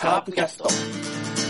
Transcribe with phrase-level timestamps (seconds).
[0.00, 1.49] カープキャスト。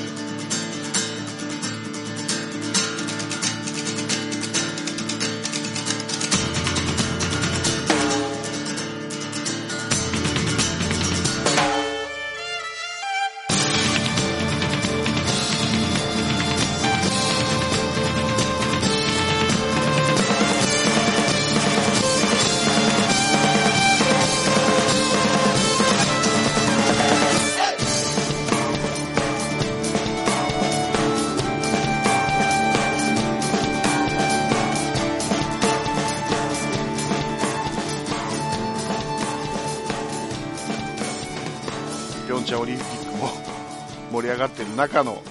[44.81, 45.23] 中の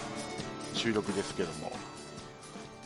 [0.76, 1.72] 収録ですけども、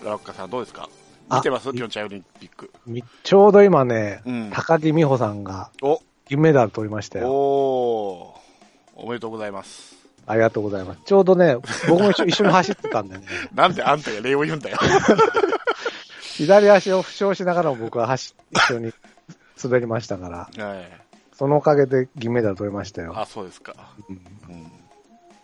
[0.01, 0.87] ラロッカさんどうですか？
[1.27, 1.67] あ見てます？
[1.69, 2.71] いピョンチャンオリンピック。
[2.85, 7.27] みちょうど今ね、うん高木美帆さんがお、銀メダル取りましたよ。
[7.29, 9.93] おー、おめでとうございます。
[10.25, 11.01] ありがとうございます。
[11.03, 11.57] ちょうどね、
[11.89, 14.77] 僕も一緒 一緒に走ってたんでね、なんであんたが礼を言うんだよ。
[16.37, 18.93] 左足を負傷しながらも僕は走一緒に
[19.61, 20.89] 滑りましたから、はい。
[21.33, 23.13] そのおかげで銀メダル取りましたよ。
[23.17, 23.75] あ、そうですか。
[24.09, 24.71] うんうん。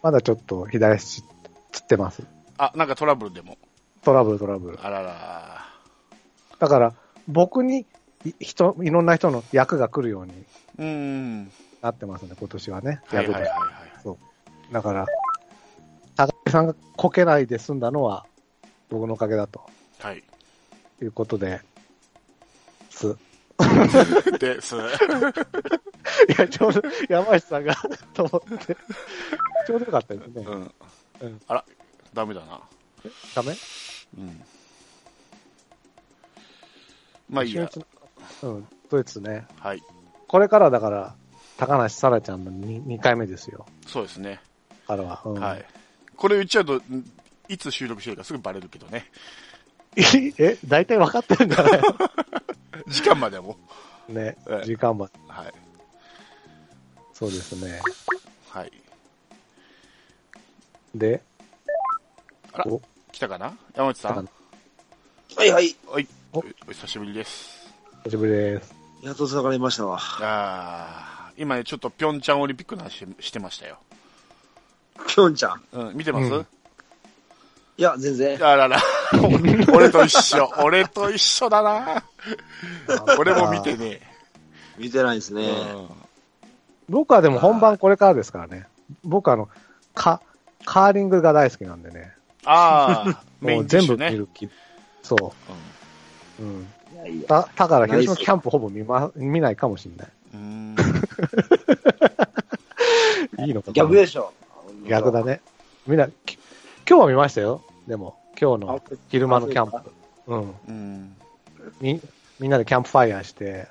[0.01, 1.23] まだちょっと左足
[1.71, 2.23] つってます。
[2.57, 3.57] あ、なんかトラブルでも？
[4.03, 4.79] トラブルトラブル。
[4.85, 5.65] あらら。
[6.59, 6.93] だから、
[7.27, 7.85] 僕に
[8.25, 10.33] い人、いろんな人の役が来るように
[10.77, 11.51] うーん。
[11.81, 13.01] なってますね、今年はね。
[13.07, 13.43] はいはいはい。
[13.43, 14.17] は
[14.69, 14.73] い。
[14.73, 15.05] だから、
[16.15, 18.25] 高木さんがこけないで済んだのは、
[18.89, 19.61] 僕のおかげだと
[19.99, 20.23] はい。
[21.01, 21.61] いうことで、
[22.89, 23.17] す。
[24.39, 24.75] です。
[24.75, 24.79] い
[26.37, 27.75] や、ちょうど山下さんが
[28.13, 28.77] と思って、
[29.67, 30.43] ちょうどよかったですね。
[30.45, 30.71] うん。
[31.21, 31.65] うんあら、
[32.13, 32.61] ダメだな。
[33.35, 33.53] ダメ？
[34.17, 34.41] うん。
[37.29, 37.69] まあいいや。
[38.43, 39.45] うん、ドイツね。
[39.59, 39.83] はい。
[40.27, 41.15] これからだから、
[41.57, 43.65] 高梨沙羅ちゃんの 2, 2回目ですよ。
[43.85, 44.39] そうですね。
[44.87, 45.21] からは。
[45.25, 45.65] うんはい。
[46.15, 46.81] これ言っちゃうと、ん
[47.47, 49.05] いつ収録してるかすぐバレるけどね。
[50.37, 51.81] え、大体分かってるんじゃない
[52.87, 53.57] 時間までも。
[54.07, 55.13] ねええ、時間まで。
[55.27, 55.53] はい。
[57.13, 57.81] そうですね。
[58.49, 58.71] はい。
[60.95, 61.21] で、
[62.53, 63.57] あらお、来たかな？
[63.75, 64.29] 山内さん。
[65.35, 65.75] はいはい。
[65.87, 66.07] はい。
[66.33, 67.69] おおお久しぶりです。
[68.05, 68.73] 久しぶりです。
[69.03, 69.99] やっと繋がりましたわ。
[70.01, 73.79] あー今ね、ちょっとピョンチャンオリンピックの話してましたよ。
[75.07, 75.63] きょんちゃん。
[75.71, 76.47] うん、見てます、うん
[77.77, 78.35] いや、全然。
[78.45, 78.77] あらら。
[79.73, 80.49] 俺と一緒。
[80.63, 82.03] 俺と一緒だな。
[83.17, 84.01] 俺も見てね。
[84.77, 85.47] 見てないですうね。
[85.51, 85.89] ん。
[86.89, 88.67] 僕はでも本番これからですからね。
[89.03, 89.49] 僕はあの、
[89.93, 90.21] カ、
[90.65, 92.13] カーリングが大好きなんでね。
[92.45, 93.67] ああ、 メイもうン。
[93.67, 94.49] 全部見る気。
[95.03, 95.33] そ
[96.39, 96.43] う。
[96.43, 96.67] うん。
[96.93, 97.27] いやいや。
[97.27, 100.07] だ、だから広島キャンプほぼ見ま、見ないかもしれない。
[100.33, 100.75] うん。
[103.45, 104.33] いいのかな逆でしょ。
[104.87, 105.41] 逆だね。
[105.87, 106.37] みんな、き
[106.87, 107.61] 今日は見ましたよ。
[107.87, 109.91] でも、今日の昼間のキャンプ。
[110.27, 110.55] うん。
[110.67, 111.15] うん。
[111.81, 112.01] み、
[112.39, 113.67] みんなでキャンプファイヤーして、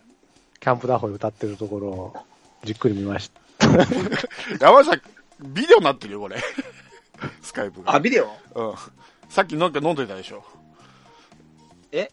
[0.60, 2.14] キャンプダホイ歌ってるところを
[2.64, 3.40] じっくり見ました。
[4.60, 5.00] 山内さん、
[5.54, 6.36] ビデオになってるよ、これ。
[7.40, 7.94] スカイプが。
[7.94, 8.28] あ、ビデオ？
[8.54, 8.74] うん。
[9.30, 10.44] さっきなんか飲んでたでしょ。
[11.90, 12.10] え？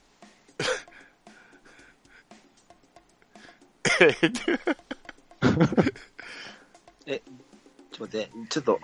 [7.05, 7.22] え
[7.91, 8.79] ちょっと待って、ちょっと、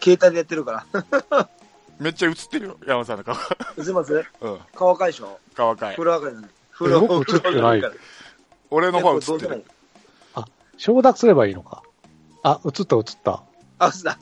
[0.00, 0.86] 携帯でやってるか
[1.30, 1.48] ら。
[1.98, 3.34] めっちゃ映ってるよ、山内さんの顔。
[3.78, 4.24] 映せます？
[4.40, 4.58] うん。
[4.74, 5.38] 顔赤いでしょ？
[5.54, 6.04] 顔赤い風。
[6.04, 6.48] 呂赤いなんで。
[6.72, 7.92] 風呂、僕映ってない風呂
[8.70, 9.64] 俺の方は映ってる。
[10.76, 11.82] 承諾すればいいのか。
[12.42, 13.42] あ、映った映った。
[13.78, 14.18] あ、そうだ。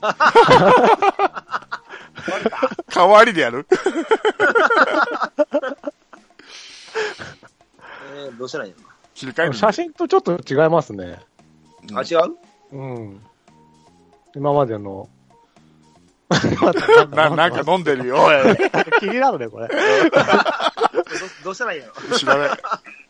[2.93, 3.67] 代わりでやる
[8.15, 8.73] えー、どうしたらいい
[9.13, 11.19] 切り替える写真とちょっと違いますね。
[11.89, 12.35] のあ、違う？
[12.71, 13.21] うん。
[14.33, 15.09] 今までの。
[17.15, 18.35] な、なんか飲んでるよ、おい。
[18.99, 19.67] 気になるね、これ。
[19.67, 19.75] ど
[21.43, 22.49] どうしたらいいの知らない。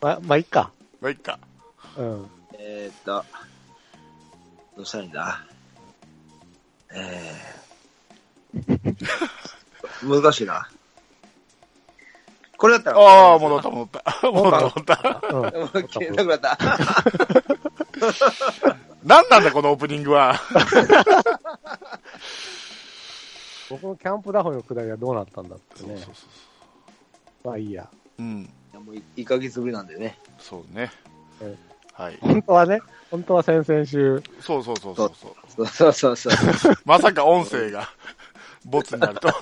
[0.01, 0.71] ま、まあ、いっか。
[0.99, 1.39] まあ、いっか。
[1.97, 2.29] うん。
[2.59, 3.23] えーっと、
[4.75, 5.45] どうしたらいいんだ
[6.91, 10.67] えー、難しいな。
[12.57, 12.99] これだったら。
[12.99, 14.31] ああ、戻った、戻った。
[14.31, 15.21] 戻った、戻った。
[15.29, 15.33] うん。
[15.33, 15.49] もう
[15.87, 16.57] 消えなくなった。
[19.03, 20.39] 何なんだ、このオープニングは。
[23.81, 25.97] 僕のキャンプダホイのくだりはどうなったんだってね。
[27.43, 27.89] まあいいや。
[28.17, 28.49] うん。
[28.73, 30.17] もう1ヶ月ぶりなんでね。
[30.39, 30.91] そうね
[31.41, 31.55] え。
[31.93, 32.17] はい。
[32.21, 35.67] 本当はね、本当は先々週、そうそうそうそうそう。
[35.67, 36.75] そうそうそうそう。
[36.85, 37.89] まさか音声が、
[38.65, 39.27] ボツになると。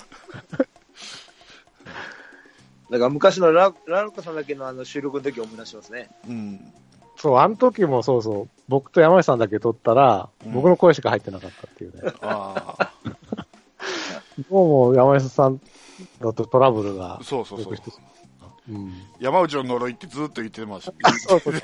[2.92, 6.10] だから昔のララロッカさんだけのあの収録の時を思い出しますね。
[6.28, 6.74] うん。
[7.16, 12.12] そう、あの時もそうそう、僕と山内さんだけ撮ったら、うん僕の声しか入ってなかったっていうね。
[12.22, 12.92] ああ、
[14.50, 15.62] どうも山内さん
[16.20, 17.20] だとトラブルが。
[17.24, 17.76] そうそうそう
[18.70, 18.94] うん。
[19.20, 20.92] 山内の呪いってずっと言ってます。
[21.28, 21.54] そうそう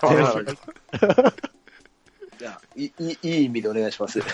[2.40, 4.20] いや、いい、いい意味でお願いします。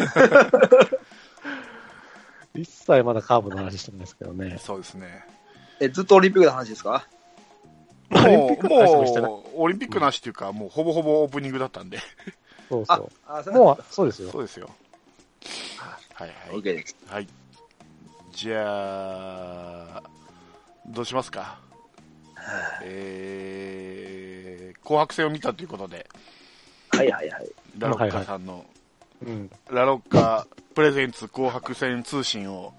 [2.54, 4.58] 一切まだカーブの話してないですけどね。
[4.60, 5.26] そうですね。
[5.80, 7.08] え、ずっとオリンピックの話ですか？
[8.12, 11.98] オリンもう、ピックの話もしてないもう、オリンピックなしっていうか、もうほぼほぼオープニングだったんで。
[11.98, 12.02] あ
[12.70, 13.52] そうそ、あ、う。
[13.52, 14.30] もう、そうですよ。
[14.32, 14.70] そうですよ。
[16.14, 16.56] はいはい。
[16.56, 16.96] オッケーです。
[17.08, 17.28] はい。
[18.36, 18.64] じゃ
[19.98, 20.04] あ、
[20.86, 21.58] どうしますか？
[22.84, 26.06] えー、紅白戦を見たということで、
[26.90, 27.50] はいはいはい。
[27.80, 28.66] ラロッカさんの、
[29.26, 29.50] うん。
[29.72, 32.74] ラロッカプレゼンツ紅白戦通信を、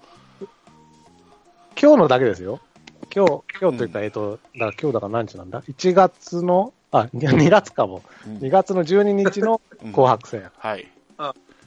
[1.81, 2.61] 今日のだけですよ。
[3.15, 8.03] 今日、今日というか、えっと、だから今日だから何日なんだ ?1 月の、あ、2月かも。
[8.27, 10.87] うん2月の12日のうん紅白戦はい。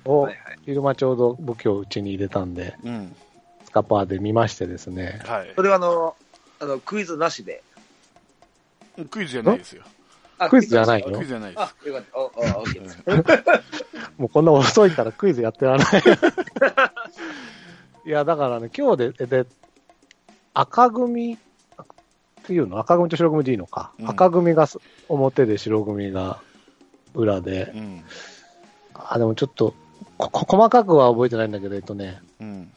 [0.04, 3.16] をはいはい、昼間ちょうど僕今日うちに入れたんで、うん。
[3.70, 5.20] スカパーで見ましてですね。
[5.24, 5.62] はいそ。
[5.62, 6.16] れはあの、
[6.58, 7.62] あの、クイズなしで。
[9.10, 9.84] クイズじゃないですよ。
[10.38, 11.12] あクイズじゃないの？
[11.18, 11.62] クイズじゃないです。
[11.62, 12.18] あ、よかった。
[12.18, 12.30] お、お、オ
[12.66, 12.98] ッケーです。
[14.18, 16.02] もうこんな遅いからクイズやってられない。
[18.06, 19.46] いや、だからね、今日で、で、
[20.52, 21.36] 赤組っ
[22.42, 22.78] ていうの？
[22.80, 23.92] 赤組と白組でいいのか。
[24.00, 24.66] うん赤組が
[25.08, 26.40] 表で白組が
[27.14, 27.70] 裏で。
[27.74, 28.04] うん。
[28.94, 29.74] あ、でもちょっと、
[30.18, 32.72] ここ細かくは覚えてないんだけど、えっとね、うん。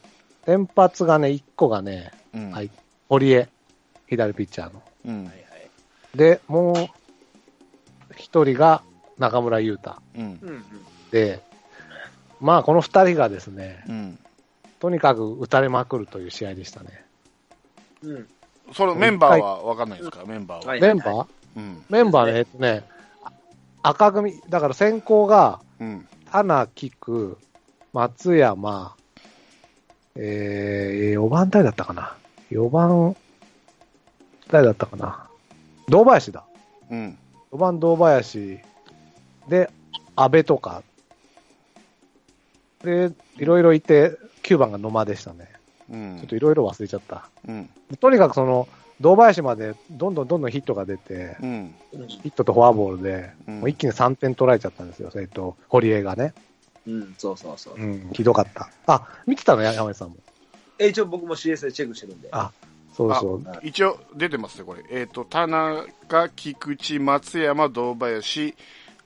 [0.46, 2.50] 先発がね、1個がね、うん。
[2.50, 2.70] はい
[3.08, 3.48] 堀江、
[4.08, 4.82] 左ピッチャーの。
[5.06, 5.32] うんはい。
[5.32, 5.38] はい。
[6.16, 6.76] で、もう
[8.16, 8.82] 一人が
[9.18, 10.22] 中村優太うん。
[10.22, 10.64] うんうん。
[11.10, 11.42] で、
[12.40, 14.18] まあこの二人がですね、うん。
[14.80, 17.04] とにかく打たれまくるという試合でしたね。
[18.02, 18.28] うん。
[18.72, 20.24] そのメンバーは分かんないですか？
[20.26, 20.72] メンバーは。
[20.72, 21.26] はいメンバー？
[21.56, 21.84] うん。
[21.88, 22.84] メンバーね、えっとね、
[23.82, 26.08] 赤組、だから先行が、うん。
[26.26, 27.38] 花菊、
[27.92, 28.96] 松山、
[30.16, 32.16] えー、4番誰だったかな
[32.50, 33.16] ?4 番、
[34.50, 35.28] 誰だったかな
[35.88, 36.44] 堂林だ。
[36.90, 37.18] うん。
[37.52, 38.58] 4番堂林
[39.48, 39.70] で、
[40.16, 40.82] 安倍とか、
[42.82, 45.48] で、いろいろいて、9番が野間でしたね。
[45.90, 46.16] うん。
[46.18, 47.28] ちょっといろいろ忘れちゃった。
[47.48, 47.68] うん。
[47.98, 48.68] とにかくその、
[49.00, 51.74] 堂林までどんどんどんどんヒットが出て、うん。
[51.92, 52.06] うん。
[52.06, 55.10] ヒットとフォアボールで、うんもう一気に3点取られちゃったんですよ。
[55.16, 56.34] えっと、堀江がね。
[56.86, 57.14] うん。
[57.18, 57.74] そうそうそう。
[57.76, 58.68] うん、ひどかった。
[58.86, 59.62] あ、見てたの？
[59.62, 60.16] や山根さんも。
[60.78, 62.28] え、一応僕も CS でチェックしてるんで。
[62.32, 62.50] あ
[62.92, 63.42] そうそう。
[63.62, 64.84] 一応出てますね、これ。
[64.90, 68.54] えっ、と、田中、菊池、松山、堂林、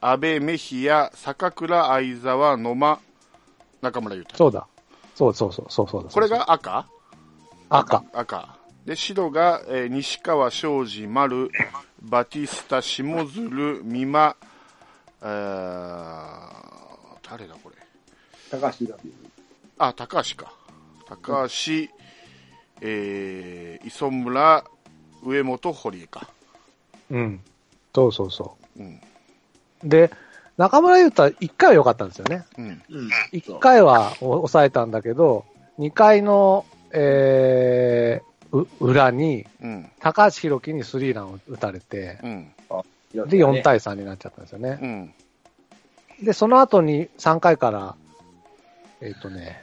[0.00, 3.00] 安倍、メヒア、坂倉、相沢、野間、
[3.80, 4.36] 中村優太。
[4.36, 4.66] そうだ。
[5.14, 6.10] そうそうそう、そうそうだ。
[6.10, 6.86] これが赤？
[7.70, 8.04] 赤。
[8.12, 8.58] 赤。
[8.84, 11.50] で、白が、えー西川、庄司、丸、
[12.02, 14.36] バティスタ、下鶴、美馬、
[15.22, 17.67] えー、誰だこれ？
[18.50, 18.94] 高橋宏
[19.78, 20.52] あ、高橋か。
[21.06, 21.88] 高橋、
[22.80, 24.64] えー、磯村、
[25.22, 26.28] 上本、堀江か。
[27.10, 27.40] うん。
[27.94, 29.00] そうそうそうん。
[29.84, 29.88] う。
[29.88, 30.10] で、
[30.56, 32.44] 中村優太、1回は良かったんですよね。
[32.56, 32.82] うん。
[32.90, 33.08] うん。
[33.32, 35.44] 1回は抑えたんだけど、
[35.78, 39.90] 2回の、えー、う裏に、うん。
[40.00, 42.52] 高橋宏樹にスリーランを打たれて、うん。
[43.12, 44.78] で、4対3になっちゃったんですよね。
[44.80, 46.24] うん。
[46.24, 47.96] で、その後に3回から、
[49.00, 49.62] えっ、とね、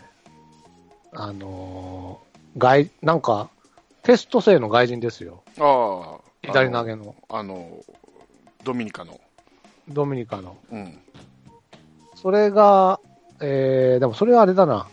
[1.14, 3.50] あのー外、なんか、
[4.04, 5.44] テスト生の外人ですよ。
[5.60, 6.22] ああ。
[6.42, 7.84] 左投げの、あの、
[8.64, 9.20] ドミニカの。
[9.90, 10.56] ドミニカの。
[10.72, 10.98] うん。
[12.16, 13.02] それが、
[13.42, 14.88] えー、でもそれはあれだな。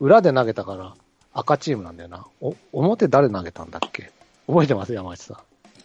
[0.00, 0.94] 裏で投げたから
[1.32, 2.26] 赤チームなんだよな。
[2.40, 4.10] お、表誰投げたんだっけ？
[4.46, 4.92] 覚えてます？
[4.92, 5.42] 山内さ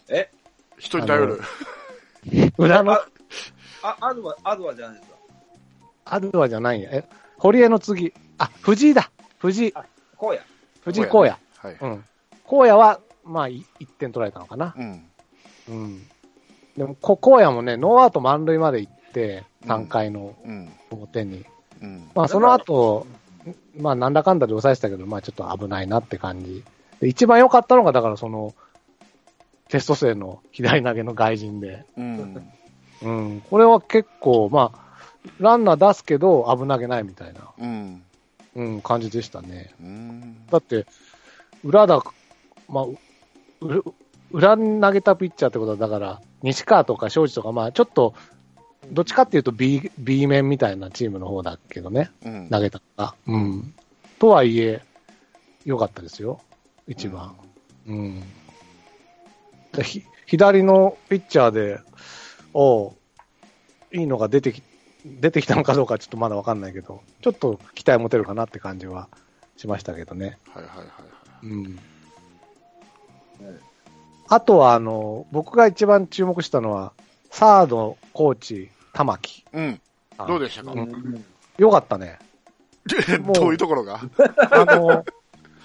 [0.08, 0.30] え？
[0.78, 1.34] 人に頼る。
[1.36, 1.40] ん。
[2.58, 3.06] 裏の、あ、
[3.82, 5.16] あアドバ、アドバじゃないですか。
[6.04, 6.90] アルワじゃないんや。
[6.92, 7.04] え、
[7.44, 8.14] 堀江の次。
[8.38, 9.10] あ、藤井だ。
[9.38, 9.72] 藤井。
[10.16, 10.40] こうや。
[10.80, 11.20] 藤井荒野。
[11.26, 11.36] は
[11.70, 11.76] い。
[11.78, 12.04] うん。
[12.50, 14.74] 荒野は、まあ、い1点取られたのかな。
[14.74, 15.04] うん。
[15.68, 16.02] うん。
[16.74, 20.72] でも、こ荒野もね、ノーアウト満塁まで行って、3回のうん。
[20.90, 21.44] 表に。
[21.82, 22.08] うん。
[22.14, 23.06] まあ、その後、
[23.76, 26.64] まあ、なんだかんだで抑えてたけど、まあ、ちょっと危ないなって感じ。
[27.00, 28.54] で、一番良かったのが、だからその、
[29.68, 31.84] テスト生の左投げの外人で。
[31.98, 32.50] うん。
[33.02, 33.40] うん。
[33.42, 34.83] これは結構、まあ、
[35.38, 38.02] ランナー出すけど、危なげないみたいな、うん。
[38.54, 39.74] うん、感じでしたね。
[39.80, 40.46] うん。
[40.50, 40.86] だって、
[41.64, 42.02] 裏だ、
[42.68, 42.84] まあ、
[44.30, 48.14] 裏に投げたピッチャーってことは、だから、西川とか庄司とか、まあ、ちょっと、
[48.90, 52.48] どっちかっていうと B、B 面みたいなチームの方だけどね、うん。
[52.50, 53.14] 投げたのが。
[53.26, 53.74] うん。
[54.18, 54.82] とはいえ、
[55.64, 56.40] 良かったですよ、
[56.86, 57.34] 一番。
[57.86, 58.22] うん。
[60.26, 61.80] 左のピッチャーで、
[62.52, 62.94] おう
[63.92, 64.62] いいのが出てき、
[65.04, 69.08] 出てきたのかどうかちょっとまだわかんないけど、ちょっと期待持てるかなって感じは
[69.56, 70.38] しましたけどね。
[70.52, 70.92] はいはいはいは
[71.42, 71.46] い。
[71.46, 71.78] うん。
[74.28, 76.92] あとは、あの、僕が一番注目したのは、
[77.30, 79.44] サード、コーチ、玉木。
[79.52, 79.80] うん。
[80.16, 81.24] あどうでしたか、うん
[81.58, 82.18] よかったね。
[83.32, 84.00] どういうところが？
[84.50, 85.04] あの、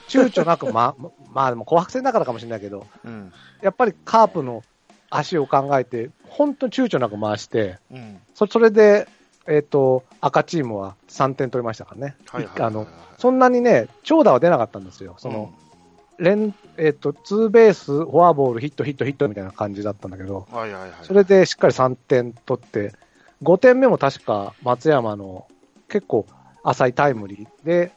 [0.08, 3.34] 躊躇なく、ま、ままあでも紅白戦だからかもしれないけど、うん。
[3.62, 4.64] やっぱりカープの
[5.10, 8.20] 足を考えて、本当に躊躇なく回して、うん。
[8.36, 9.08] そそれで、
[9.50, 12.16] えっ、と、赤チームは3点取りましたからね。
[12.28, 12.88] はいはいはいはいあの、
[13.18, 15.16] そんなにね、長打は出なかったんですよ。
[15.18, 15.54] その、
[16.20, 20.92] 連、えっ、と、ツーベース、フォアボール、ヒット、ヒット、ヒットみたいな感じだったんだけど、うんはいはいはい。
[21.04, 22.94] それでしっかり3点取って、
[23.44, 25.48] 5点目も確か松山の
[25.88, 26.26] 結構
[26.64, 27.92] 浅いタイムリーで、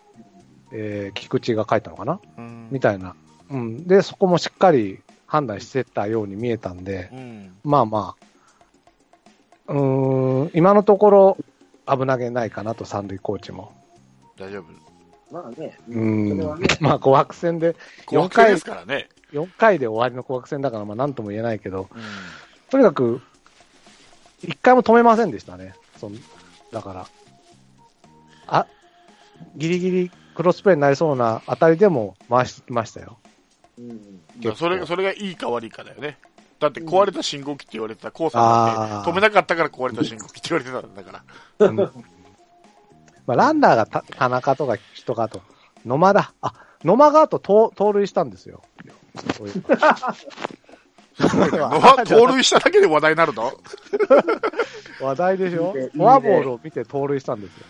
[0.73, 2.21] えー菊池が書いたのかな？
[2.39, 3.15] うん、みたいな。
[3.51, 3.87] うん。
[3.87, 7.53] で、そこもしっかり判断してたように見えたんで、うん。
[7.65, 8.27] まあまあ、
[9.73, 11.39] うーん、今のところ
[11.87, 13.73] 危なげないかなと、三塁コーチも。
[14.39, 14.65] 大丈夫。
[15.33, 15.79] まあね。
[15.89, 16.69] うそんれはね。
[16.81, 17.75] まあ、紅白戦で、
[18.07, 19.09] 紅白戦ですからね。
[19.33, 22.03] 4回で終わりの紅白戦だから、まあ、なんとも言えないけど、うん。
[22.71, 23.23] とにかく、
[24.43, 25.75] 一回も止めませんでしたね。
[25.99, 26.15] そん
[26.71, 27.07] だから、
[28.47, 28.67] あ、
[29.57, 33.19] ギリギリクロスプレーになりそうな当たりでも回してきましたよ。
[33.79, 33.89] うん。
[33.89, 36.19] だからそれが、それがいいか悪いかだよね。
[36.63, 41.25] だって壊れた信号機って言われてた、コウさんだって止めなかったから壊れた信号機って言われてたんだか
[41.59, 41.67] ら。
[41.67, 45.43] う んまあ、ランナーがた田中とか人かと、
[45.87, 46.33] 野間だ。
[46.41, 46.55] あ、
[46.85, 48.63] 野間があと盗盗塁したんですよ。
[49.37, 49.63] そういう
[52.07, 53.53] 盗塁しただけで話題になるの？
[55.01, 55.73] 話題でしょ？
[55.77, 57.65] いいねフォアボールを見て盗塁したんですよ。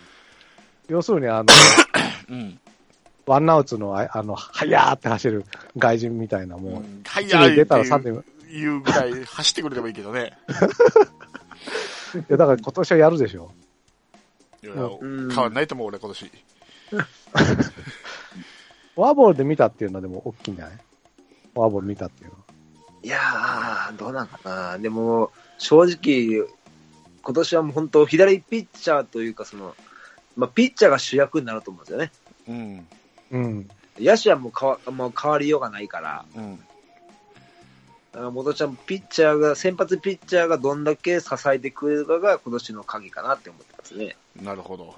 [0.89, 1.47] 要するに、あの、
[2.31, 2.59] うん。
[3.27, 5.45] ワンアウトの、ああの、はやーって走る
[5.77, 6.73] 外人みたいな、もう、
[7.07, 10.37] はい一塁出たらって三塁、いいうぐらい走ってくれればいいけどね。
[12.28, 13.50] や、だから今年はやるでしょ。
[14.62, 16.30] いやうん変わんないと思う、俺、今年。
[18.94, 20.76] フォアボールで見たっていうのはでも大きいんじゃない？
[21.54, 22.40] フォアボール見たっていうのは。
[23.02, 24.78] いやー、どうなんかな。
[24.78, 26.47] でも、正直、
[27.23, 29.75] 今年はもう本当、左ピッチャーというか、その、
[30.37, 32.12] まあ、ピッチャーが主役になると思うんですよね。
[32.49, 32.87] うん。
[33.30, 33.68] うん。
[33.99, 36.59] 野手はもう変わもう変わりようがないから、うん。
[38.14, 44.16] 元ちゃん、ピッチャーが、先発ピッチャーがどんだけ支えてくれるかが今年の鍵かなって思ってますね。
[44.42, 44.95] なるほど。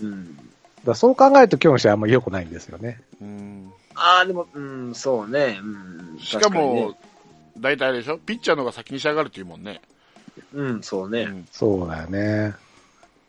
[0.00, 0.36] うん。
[0.84, 3.00] だそう考えると今日の試合あんま良くないんですよね。
[3.20, 3.72] うん。
[3.94, 5.60] ああ、でも、うん、そうね。
[5.62, 6.18] うん。
[6.18, 6.94] しかも
[7.54, 8.18] 確、大体あれでしょ？
[8.18, 9.80] ピッチャーの方が先に仕上がるっていうもんね、
[10.52, 11.22] うん、そうね。
[11.22, 11.46] うん。
[11.52, 12.54] そうだよね。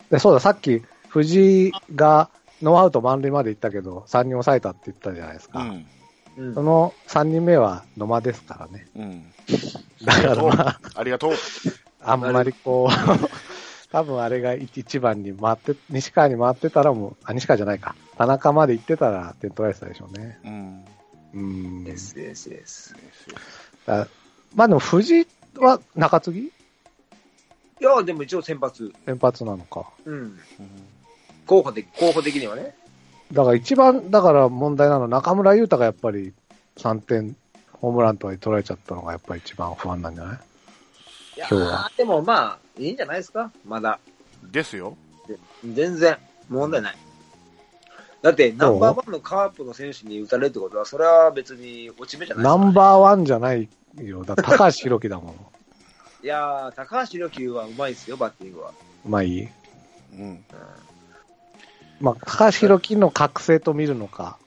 [0.10, 2.30] で、そうだ、さっき藤井が
[2.64, 5.60] ノーアウト満塁まで行ったけど、3人抑えたって言ったじゃないですか。
[5.60, 5.86] うん。
[6.38, 6.64] うんそ。
[6.64, 8.88] の3人目は野間ですからね。
[8.96, 9.34] うん。
[10.04, 11.34] だからまあ、ありがとう。
[12.02, 13.30] あ んまりこう、
[13.92, 17.96] 多分あれが1番に回って、西川に回ってたらもう、あ、西川じゃないか。
[18.18, 20.40] 田中まで行ってたら点取られてたでしょうね。
[20.44, 20.86] うん。
[21.34, 21.84] うん。
[21.84, 22.96] ですですです。
[23.86, 24.08] だ
[24.56, 26.40] まあでも藤井は中継ぎ？
[26.42, 26.52] い
[27.80, 28.94] や、でも一応先発。
[29.06, 29.86] 先発なのか。
[30.06, 30.16] うん。
[30.16, 30.40] うん
[31.46, 32.74] 候補的、候補的にはね。
[33.32, 36.34] だから一番、だから問題なのは中村優太がやっぱり
[36.78, 37.36] 3点、
[37.72, 40.38] ホームランとかに取られちゃったのがやっぱり一番不安なんじゃない？
[41.36, 43.52] いやーでもまあ、いいんじゃないですか？
[43.66, 44.00] まだ。
[44.52, 44.96] ですよ。
[45.28, 45.38] で
[45.74, 46.18] 全然、
[46.50, 46.98] 問題ない。
[48.22, 54.24] だって、ナンバーワンのカープの選手に打たれるってことは、それは別に落ち目じゃないですか、ナンバーワンじゃないよ。
[54.24, 55.36] だ高橋宏樹だもん。
[56.24, 58.72] いやー、高橋宏樹はうまいですよ、バッティングは。
[59.06, 59.50] まあいい。
[60.14, 60.46] うん。
[62.02, 64.38] まあ、高橋宏樹の覚醒と見るのか、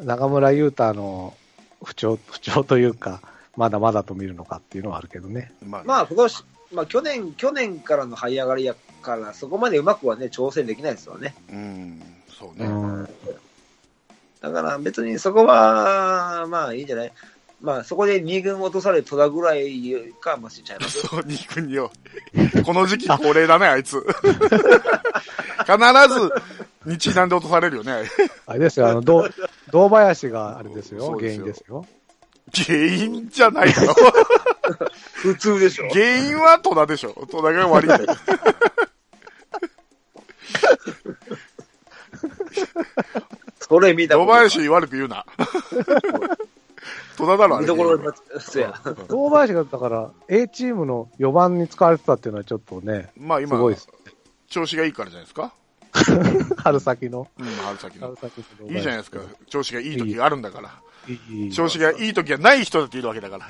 [0.00, 1.34] 中村優太の
[1.82, 3.20] 不調、不調というか、
[3.56, 5.52] まだまだと見るのかっていうのはあるけどね。
[5.66, 11.34] まあ、まあ、今年、まあ、去年、去年からの這い上がりやから、そこまでうまくはね、挑戦できないですよね。
[11.50, 12.02] うん。
[12.28, 12.66] そうね。
[12.66, 13.08] うん。
[14.42, 17.12] だから別にそこは、まあいいんじゃない？
[17.62, 21.00] まあそこで2軍落とされ戸田ぐらいかもしちゃいます。
[21.00, 21.90] そう、2軍よ。
[22.64, 23.96] この時期恒例だね、あいつ。
[24.04, 25.78] 必
[26.14, 26.32] ず、
[26.86, 28.04] 日南で落とされるよね。
[28.46, 29.34] あれですよ、あの、どう
[29.70, 31.86] 堂林があれですよ、原そうですよ因ですよ。
[32.54, 33.94] 原因じゃないだろ。
[35.14, 35.88] 普通でしょ。
[35.88, 37.26] 原因は戸田でしょ。
[37.30, 38.06] 戸田が悪いんだよ。
[43.58, 45.26] それ見た堂林悪く言うな。
[47.16, 47.64] 戸田だろ、あれ。
[47.64, 48.80] 見どころだそうや。
[49.08, 53.88] 堂林がだから A チームの4番に使われてたっていうのはちょっとね、まあ今すごいです。
[54.48, 55.52] 調子がいいからじゃないですか。
[56.58, 57.28] 春先の。
[57.38, 58.16] うん、春先の春。
[58.30, 59.20] 先のいいじゃないですか。
[59.48, 60.80] 調子がいい時があるんだから。
[61.52, 63.46] 調子がいい時がない人だっているわけだから。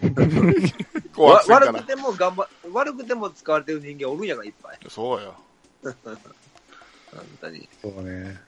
[1.16, 1.82] 悪く。
[1.84, 4.78] ても頑張、悪くても使われてる人間おるんやから、いっぱい。
[4.88, 5.34] そうよ。
[5.82, 6.16] 本
[7.40, 7.68] 当に。
[7.82, 8.40] そうね。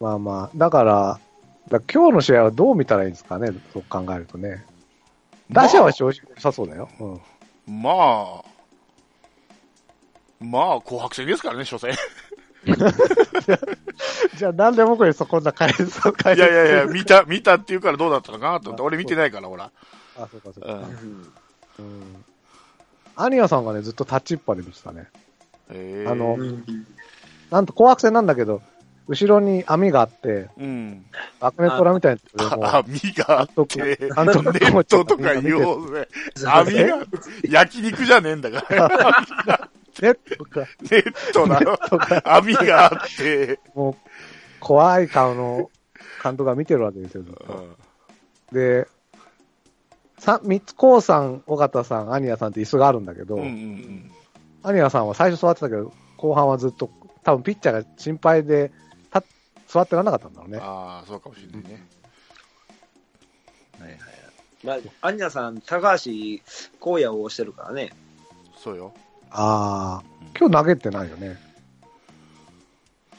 [0.00, 1.20] まあまあ、だから、
[1.68, 4.64] だから今日の試合はどう見たらいいんですかね、そう考えるとね。
[5.50, 6.88] 打者は正直良さそうだよ。
[7.00, 7.82] うん。
[7.82, 8.44] まあ、
[10.40, 11.94] まあ、紅白戦ですからね、初戦。
[14.36, 18.82] じゃあ何でもこれそこんな返す、返いやいやいや、見た、見たっていうからどうだったのかなと思って。
[18.82, 19.70] 俺見てないから、ほら。
[20.16, 20.80] あ、そうかそうか。
[21.78, 22.24] うん。
[23.16, 25.08] アニヤさんがね、ずっとタッチっぱで見てたね。
[25.70, 26.64] えーあのうん
[27.50, 28.60] なんと紅白戦なんだけど、
[29.06, 31.06] 後ろに網があって、うん。
[31.40, 36.08] バックネット裏みたいなと網があっ監て、督、監督ネットとか言おうぜ。
[36.44, 37.06] 網が、
[37.48, 39.68] 焼肉じゃねえんだから。
[40.02, 41.78] ネットか、ネットなの？
[42.24, 43.60] 網があって。
[43.74, 43.94] もう、
[44.60, 45.70] 怖い顔の
[46.22, 47.52] 監督が見てるわけですよ、ずっと。
[47.52, 47.74] うん
[48.50, 48.88] で、
[50.18, 54.10] さ三つ、こうさん、尾形さん、アニヤさんって椅子があるんだけど、うんうん
[54.62, 56.90] アニヤさんは最初座ってたけど、後半はずっと、
[57.22, 58.72] 多分ピッチャーが心配で、
[59.10, 59.22] た
[59.68, 60.52] 座ってらなかったんだろううん。
[60.54, 60.58] ね。
[60.62, 61.86] ああ、そうかもしれないね。
[63.78, 64.00] はいはい
[64.64, 66.10] まあ、アニナさん、高橋
[66.80, 67.92] 光也を押してるからね。
[68.56, 68.92] そうよ。
[69.30, 70.04] ああ、
[70.38, 71.38] 今日投げてないよね。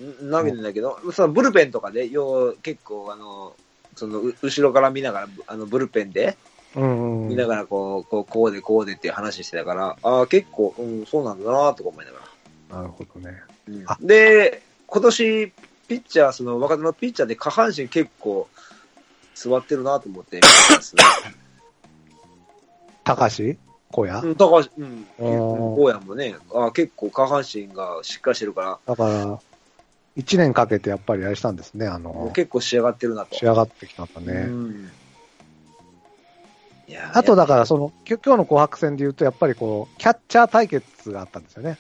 [0.02, 3.54] ん投げてんだけど、そのブルペンとかで、よう、結構、あの、
[3.96, 6.38] その、う後ろから見ながら、あの、ブルペンで、
[6.76, 7.30] うん、うん。
[7.30, 12.20] 見ながら、こう、こう、こうで、こうでっていう話してたから、ああ、結構、うん、そうなんだなとか思いなが
[12.70, 12.78] ら。
[12.78, 13.42] なるほどね。
[13.68, 15.54] うんあで、今年、
[15.88, 18.48] ピッチャー、その若手のピッチャーで下半身結構
[19.34, 21.04] 座ってるなと思って見てますね。
[23.04, 23.56] 高橋？
[23.92, 29.40] 小屋、うん、高橋、うん、うん荒野もね、あ結構下半身がしっかりしてるから、だから、
[30.16, 33.36] 一年かけてやっぱりあれしたんですね、あものう、結構仕上がってるなと。
[33.36, 34.34] 仕上がってきたんだうね。
[34.46, 34.92] ん
[36.88, 41.78] いやあとだから、その、今日の紅白戦で言うと、やっぱりこう、キャッチャー対決があったんですよね。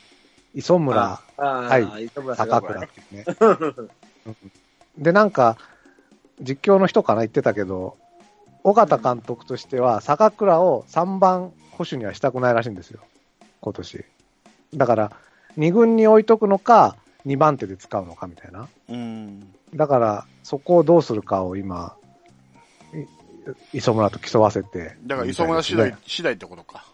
[0.53, 3.89] 磯村、はい磯村坂坂倉倉っていうね。
[4.25, 4.51] うん
[4.97, 5.57] で、なんか、
[6.41, 7.97] 実況の人かな言ってたけど、
[8.63, 12.99] 尾形監督としては、坂倉を3番捕手にはしたくないらしいんですよ。
[13.61, 14.05] 今年。
[14.75, 15.11] だから、
[15.57, 18.67] 2軍に置いとくのか、2番手で使うのかみたいな。
[18.89, 19.53] うん。
[19.73, 21.95] だから、そこをどうするかを今、
[23.73, 24.97] い磯村と競わせて。
[25.05, 26.85] だから、磯村次第、次第ってことか。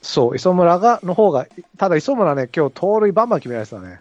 [0.00, 4.00] そう、磯村が、の方が、ただ磯村ね、今日盗塁バンバン決められてたね。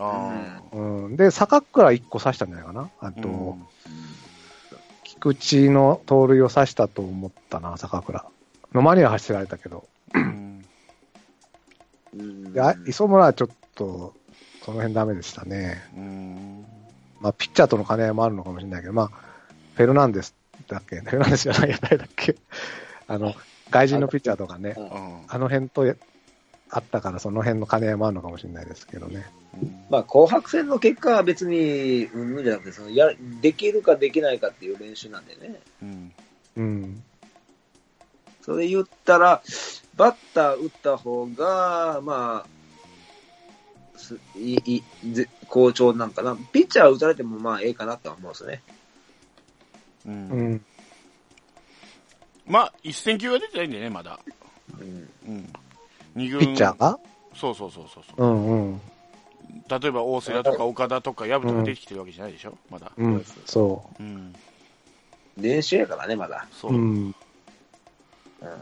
[0.00, 0.32] あ
[0.72, 0.76] あ。
[0.76, 1.16] うん。
[1.16, 2.90] で、坂倉1個刺したんじゃないかな。
[3.00, 3.66] あと、うん
[5.20, 8.24] 菊池の盗塁を刺したと思ったな、坂倉。
[8.72, 9.86] 野間には走られたけど。
[10.14, 10.64] うん
[12.14, 14.14] うんであ磯村はちょっと、
[14.64, 15.82] その辺ダメでしたね。
[15.96, 16.64] うん。
[17.20, 19.08] まあ、ピッチャーとの兼ね合いもあるのかもしれないけど、まあ、
[19.74, 20.34] フェルナンデス
[20.68, 21.00] だっけ？
[21.00, 22.34] フェルナンデスじゃないや、誰だっけ？
[23.06, 23.34] あの、
[23.70, 24.74] 外人のピッチャーとかね、
[25.28, 25.94] あの辺とや
[26.70, 29.26] あったから、その辺の兼ね合いもあるのかもしれないですけどね。
[29.90, 33.10] まあ、紅白戦の結果は別に、うんじゃなくて、そのや、
[33.42, 35.60] できるかできないかっていう練習なんでね。
[35.82, 36.12] うん。
[36.56, 37.02] うん。
[38.48, 39.42] それ言ったら、
[39.94, 44.82] バッター打った方が、まあ、すいい
[45.12, 46.34] ぜ好調なんかな。
[46.34, 48.62] ピッチャー打たれてもまあええかなとは思うんですね。
[50.06, 50.08] う。
[50.08, 50.64] うんん。
[52.46, 54.18] まあ、一戦級は出てないんだよね、まだ。
[54.80, 55.10] うん。
[55.26, 55.52] うん。
[56.14, 56.40] 二軍。
[56.40, 56.98] ピッチャーが？
[57.34, 58.26] そうそうそうそうそう。
[58.26, 58.80] うんうん。
[59.68, 62.92] 例えば、大瀬良とか岡田とか薮とか出てきてるわけじゃないでしょ、まだ。
[62.96, 63.24] うん。
[63.44, 64.34] そうん。
[65.36, 66.46] 練習やからね、まだ。
[66.50, 67.14] そうう。
[68.42, 68.48] うん。
[68.48, 68.60] だか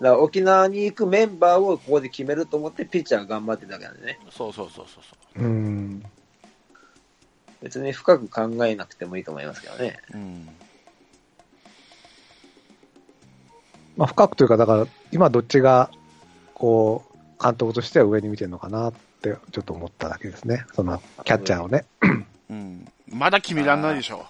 [0.00, 4.18] ら沖縄に行くメンバーをここで決めると思って、ピッチャーが頑張ってるだけなんでね。
[4.30, 6.02] そうそうそうそうそうん。
[7.62, 9.98] 別に深く考えなくてもいいと思いますけどね。
[10.14, 10.16] う。
[10.16, 10.48] うん。
[13.96, 15.90] まあ、深くというか、だから、今どっちが、
[16.54, 17.04] こ
[17.38, 20.64] う、監督としては上に見てるのかなって、ちょっと思っただけですね。
[20.72, 21.84] その、キャッチャーをね。
[22.48, 22.88] うん。
[23.08, 24.24] まだ決めらんないでしょ。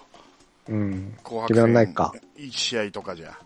[0.67, 1.17] うん。
[1.23, 2.13] 紅決めらんないか。
[2.35, 3.37] 一試合とかじゃ。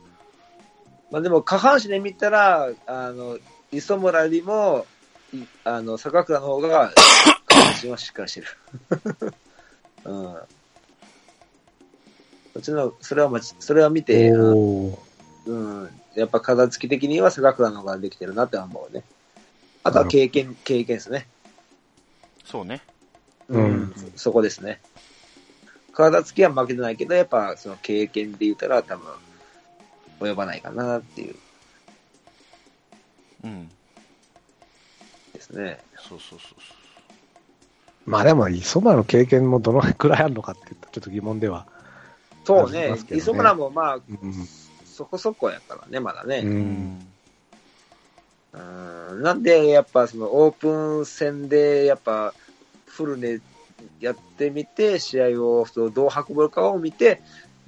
[1.11, 3.37] まあでも下半身で見たら、あの、
[3.71, 4.85] 磯村よりも、
[5.33, 6.91] いあの、坂倉の方が、
[7.47, 8.47] 下半身はしっかりしてる。
[10.05, 10.35] うん。
[12.53, 14.93] そっちの、それはまち、それは見て、う
[15.53, 15.89] ん。
[16.15, 19.03] やっぱ体つき的には坂倉の方ができてるなって思うね。
[19.83, 21.27] あとは経験、経験ですね。
[22.43, 22.81] そうね。
[23.49, 24.79] うんそそこですね。
[25.93, 29.07] 体つきは負けてないけど、やっぱその経験で言ったら多分、
[30.19, 31.36] 及ばないかなっていう
[33.43, 33.69] うん。
[35.34, 35.80] ですね。
[35.97, 36.60] そうそうそう
[38.06, 41.67] まあでも、磯村の経験もどのくらいあるのかって言ったらちょっと疑問では。
[42.45, 44.06] そうね磯村もまあ、うん。
[44.84, 46.41] そこそこやからね、まだね。
[46.43, 46.47] う。
[46.47, 47.15] うんん。
[48.54, 50.69] うんなんで、やっぱそのオープ
[51.01, 52.36] ン戦で、やっぱ
[52.86, 53.41] フルで
[53.99, 57.21] やってみて、試合をそうどう運ぶかを見て、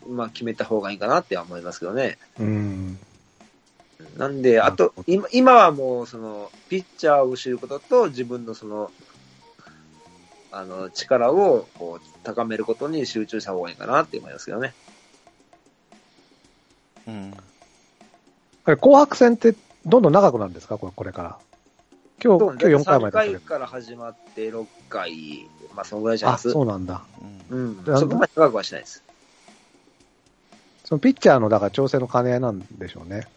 [0.10, 2.18] まあ決めた方がいいかなって思いますけどね。
[2.40, 3.00] うん。
[4.18, 8.92] なんで、あと、今今はもう、その、ピッチャーを知ることと、自分のその、
[10.52, 14.74] あの、力をこう高めることに集中した方がいいかなって思いますけどね。
[17.08, 17.34] うん。
[18.66, 20.78] あれ紅白戦ってどんどん長くなるんですか？
[20.78, 21.38] これこれから。
[22.24, 23.12] 今日、今日4回ま3で。
[23.12, 27.04] 回から始まって6回、まあ、そのぐらいじゃないあ、ですそうなんだ。
[27.52, 28.00] うんうん。
[28.00, 29.04] そこまで長くはしないです。
[30.88, 33.28] そのピッチャーの、だから調整の兼ね合いなんでしょうね。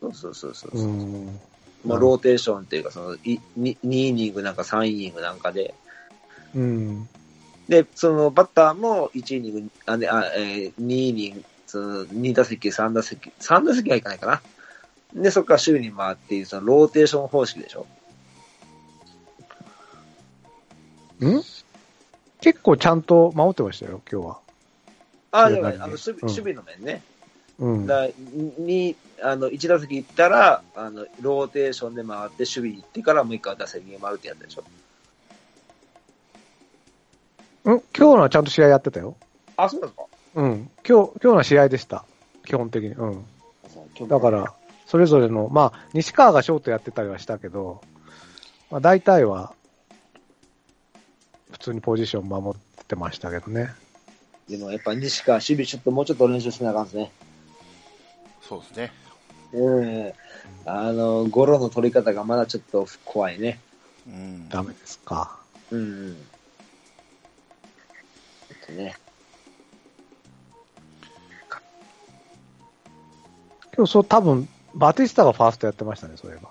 [0.00, 0.72] そうそうそうそう。
[0.72, 1.40] うん。
[1.84, 5.72] まあ、ローテーションっていうか、その、いに2イニングなんか3イニングなんかで、
[6.52, 7.08] うん。
[7.68, 14.42] で、そのバッターも1イニング、あ、ね、あえー、2イニング、その2打席、3打席、3打席はいかないかな。
[15.14, 17.86] で、そこから週に回っていう、そのローテーション方式でしょ。
[21.24, 21.40] ん？
[22.40, 24.45] 結構ちゃんと守ってましたよ、今日は。
[25.44, 27.02] あ、でもあの守備、うん守備の面ね。
[27.58, 27.86] うん。
[27.86, 28.08] だ
[28.58, 34.62] に、あの、1打席行ったら、あの、ローテーションで回って、守備行ってからもう一回打席に回るってやつでしょ。
[34.62, 34.64] ん？
[37.64, 39.16] 今日のはちゃんと試合やってたよ。
[39.56, 40.04] あ、そうですか？
[40.34, 40.70] うん。
[40.86, 42.04] 今日、今日の試合でした。
[42.44, 42.90] 基本的に。
[42.90, 43.24] うん。
[44.08, 44.52] だから、
[44.84, 47.80] それぞれの、まあ、西川がショートやってたりはしたけど、
[48.70, 49.54] まあ、大体は、
[51.50, 53.70] 普通にポジション守ってましたけどね。
[54.48, 57.10] でもやっぱ西川、守備ちょっともうちょっと練習しなあかんですね。
[58.42, 58.92] そうですね。
[59.52, 60.12] うん。
[60.64, 63.58] あの、ゴロの取り方がまだちょっと怖いね。
[64.06, 64.48] うん。
[64.48, 65.36] ダメですか。
[65.70, 66.14] うんうん。
[66.14, 68.96] ちょっとね。
[73.76, 76.50] 今日そう、多分、バティスタがファーストやってましたね、そういえば。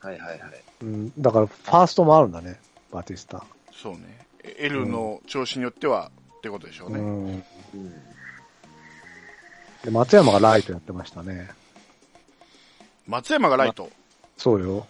[0.00, 0.64] はいはいはい。
[0.82, 1.12] うん。
[1.18, 2.60] だから、ファーストもあるんだね、
[2.92, 3.44] バティスタ。
[3.72, 4.26] そうね。
[4.58, 6.98] L の調子によってはってことでしょうね。
[6.98, 7.44] うん。
[7.74, 7.92] うん。
[9.84, 11.50] で、松山がライトやってましたね。
[13.06, 13.90] 松山がライト。
[14.36, 14.86] そうよ。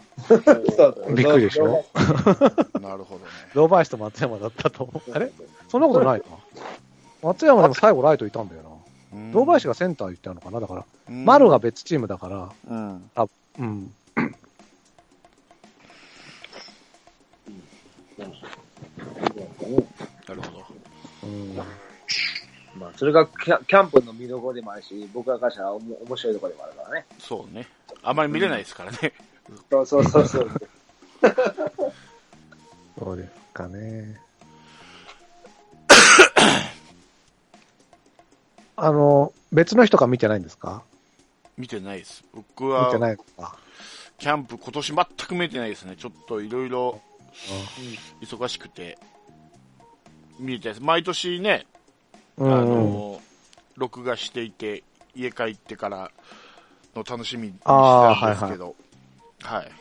[1.15, 1.85] びっくりでしょ？
[2.81, 3.31] なるほどね。
[3.55, 5.13] 堂林と松山だったと思う。
[5.13, 5.33] あれ？
[5.69, 6.25] そんなことないな。
[7.23, 8.69] 松山でも最後ライトいたんだよな。
[8.69, 8.73] う
[9.17, 10.61] ん堂林がセンター行ったのかな？
[10.61, 13.11] だから、うん丸が別チームだから、うん。
[13.59, 13.95] うん。
[18.19, 18.27] な
[20.35, 20.58] るほど。
[21.29, 21.57] うん。
[22.81, 27.07] まあ、それがキャキャンプの見どころでもあるし、僕らからしたらおも面白いところでもあるからね。
[27.19, 27.67] そうね。
[28.03, 29.13] あまり見れないですからね。
[29.71, 30.51] そうそうそうそう。
[32.99, 34.21] そうですかね。
[38.77, 40.83] あの、別の人が見てないんですか？
[41.57, 42.23] 見てないです。
[42.33, 43.57] 僕見ては、ないのか？
[44.19, 45.97] キャンプ今年全く見てないですね。
[45.97, 47.01] ちょっといろいろ
[48.21, 48.99] 忙しくて、
[50.39, 50.81] 見れて。
[50.81, 51.67] 毎年ね、
[52.39, 52.49] あうん。
[52.49, 53.21] の、
[53.77, 54.83] 録画していて、
[55.15, 56.11] 家帰ってから
[56.95, 58.77] の楽しみにしたんですけど、
[59.43, 59.73] はい、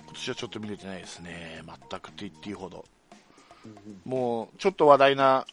[0.00, 1.62] 今年はちょっと見れてないですね。
[1.90, 2.84] 全くって言っていいほど。
[4.04, 5.46] もう、ちょっと話題な、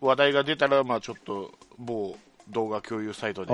[0.00, 2.16] 話題が出たら、まあちょっと、某
[2.48, 3.52] 動画共有サイトで。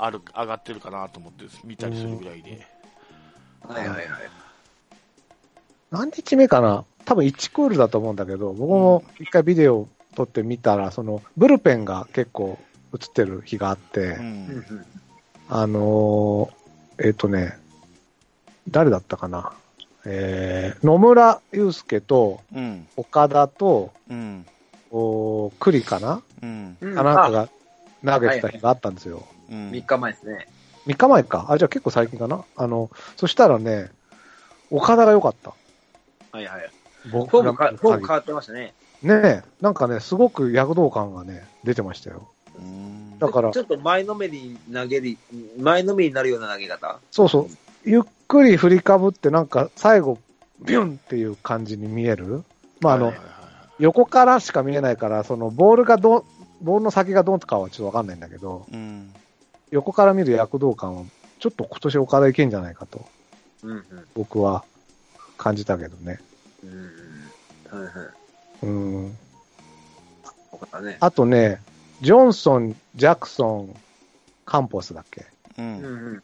[0.00, 2.66] ある、上がってるかなと思って見たりするぐらいで。
[3.62, 4.06] はいはいはい。
[5.90, 12.58] 何日目かな多分1クールだと思うんだけど、僕も一回ビデオを撮ってみたら、その、ブルペンが結構
[12.92, 14.20] 映ってる日があって、う。
[14.20, 14.86] うんん
[15.48, 17.56] あのーえっ、とね、
[18.68, 19.52] 誰だったかな？
[20.04, 22.86] えー、野村祐介とうん。
[22.96, 24.44] 岡田と、うん。
[24.90, 26.76] お栗かな、うん。
[26.78, 26.94] うん。
[26.94, 29.24] かなんかが投げてた日があったんですよ。
[29.50, 29.70] うん。
[29.70, 30.46] 3日前ですね。
[30.86, 31.46] 3日前か。
[31.48, 32.44] あ、じゃあ結構最近かな？
[32.56, 33.90] あの、そしたらね、
[34.70, 35.54] 岡田が良かった。
[36.32, 36.70] はいはい。
[37.10, 38.74] 僕フォーム変わってましたね。
[39.02, 42.28] ねえ、なんかね、すごく躍動感がね、出てましたよ。
[42.58, 45.16] うんだからちょっと前のめりに投げる、
[45.58, 47.00] 前のめりになるような投げ方。
[47.10, 47.48] そうそう、
[47.84, 50.18] ゆっくり振りかぶって、なんか最後、
[50.64, 52.44] ビュンっていう感じに見える。
[52.80, 53.12] まあ、あの、
[53.78, 56.24] 横からしか見えないから、そのボールがどう、
[56.60, 59.12] ボールの先がどうかはちょっとわかんないんだけど、うん。
[59.70, 61.04] 横から見る躍動感は、
[61.38, 63.04] ちょっと今年岡田いけんじゃないかと、
[63.62, 63.84] うんうん。
[64.14, 64.64] 僕は
[65.36, 66.20] 感じたけどね。
[66.68, 66.78] うん
[67.72, 67.84] うん。
[67.84, 68.08] はいはい。
[68.62, 68.66] う
[69.06, 69.18] ん。
[71.00, 71.60] あとね、
[72.00, 73.74] ジョンソン、ジャクソン、
[74.44, 75.26] カンポスだっけ？
[75.58, 75.62] う。
[75.62, 76.22] うんんうん。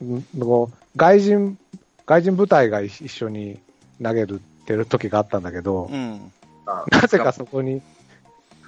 [0.00, 1.58] うんこう外人、
[2.06, 3.58] 外人部隊が一緒に
[4.02, 6.32] 投げるってる時があったんだけど、うん。
[6.66, 7.82] あなぜかそこに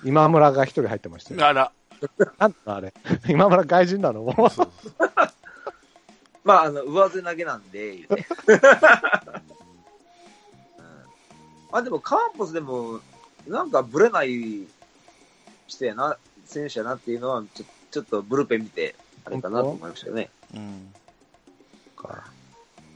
[0.04, 1.44] 今村が一人入ってましたよ。
[1.46, 1.72] あら、
[2.38, 2.94] なんだあれ？
[3.28, 4.22] 今村外人なの？
[6.44, 8.08] まあ、あの、上背投げなんで、
[11.72, 13.00] あ、でも、カンポスでも、
[13.46, 14.66] なんかブレない
[15.66, 20.30] 人やな、選手やなっていうのは、ちょちょっとブルペン見て、あれかなと思いましたよね。
[20.54, 20.92] うん。
[21.96, 22.24] か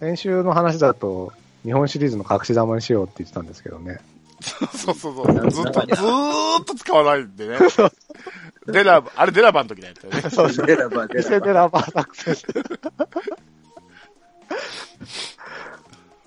[0.00, 1.32] 先週の話だと、
[1.64, 4.00] 日本シリーズの隠し玉にしようって言ってたんですけどね。
[4.42, 5.50] そうそうそう。
[5.50, 7.58] ずっと、ずーっと使わないんでね。
[8.66, 10.22] デラ、あれデラバの時のやつよね。
[10.30, 10.66] そうそう。
[10.66, 12.36] デラバデ偽デラバー作戦。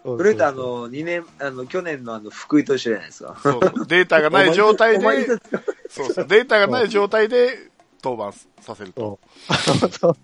[0.06, 3.36] それとあ、の、2年、あの、去年のあの、福井と一緒じゃないですか。
[3.42, 5.26] そうそうデータがない状態で、
[5.90, 7.58] そうそう、データがない状態で
[8.04, 9.20] 登板させると。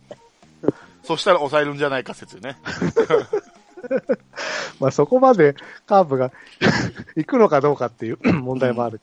[1.04, 2.60] そしたら抑えるんじゃないか説ね。
[4.80, 5.56] まあそこまで
[5.88, 6.32] カープが
[7.16, 9.02] 行くのかどうかっていう 問題もある。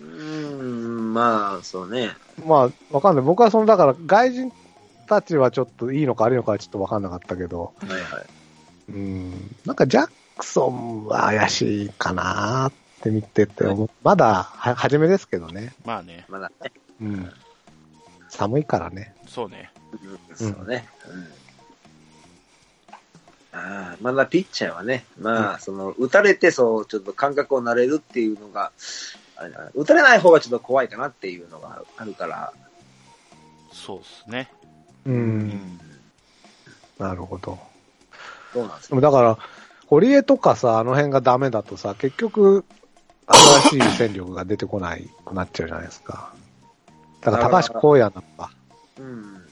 [0.00, 2.10] うーん、まあ、そうね。
[2.44, 3.24] まあわかんない。
[3.24, 4.52] 僕はその、だから外人
[5.06, 8.43] たちはちょっといいのか悪いのかはちょっとわかんなかったけど、はいはい。
[8.88, 13.64] うん、なんかジャクソンは怪しいかなって見てて
[14.02, 15.74] まだは初めですけどね。
[15.84, 16.72] まあね、まだね。
[17.00, 17.32] うん。
[18.28, 19.14] 寒いからね。
[19.26, 19.70] そうね。
[19.92, 20.88] うんそうね。
[21.08, 21.44] うん。
[23.56, 28.72] ああ、まだピッチャーはね、まあ、その、打たれて、そう、ちょっと感覚を慣れるっていうのが、
[29.36, 32.52] あれ打たれない方がちょっと怖いかなっていうのがあるから、
[33.72, 34.50] そうっすね。
[35.06, 35.10] う。
[35.10, 35.80] うんん。
[36.98, 37.58] なるほど。
[38.54, 39.38] どうなんですかだから、
[39.86, 42.64] 堀江とかさ、あの辺がダメだとさ、結局、
[43.26, 46.32] 新しい戦力が出てこないくなっちゃうじゃないですか。
[47.20, 48.50] だから高橋光也なんか。
[48.98, 49.42] うん。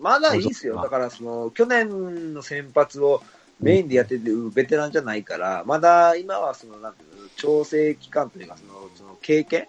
[0.00, 0.80] まだいいですよ。
[0.82, 3.22] だから、その、去年の先発を
[3.60, 9.66] メインでやってるベテランじゃないから、まだ今はその、なんていうの、調整期間というか、その、その経験？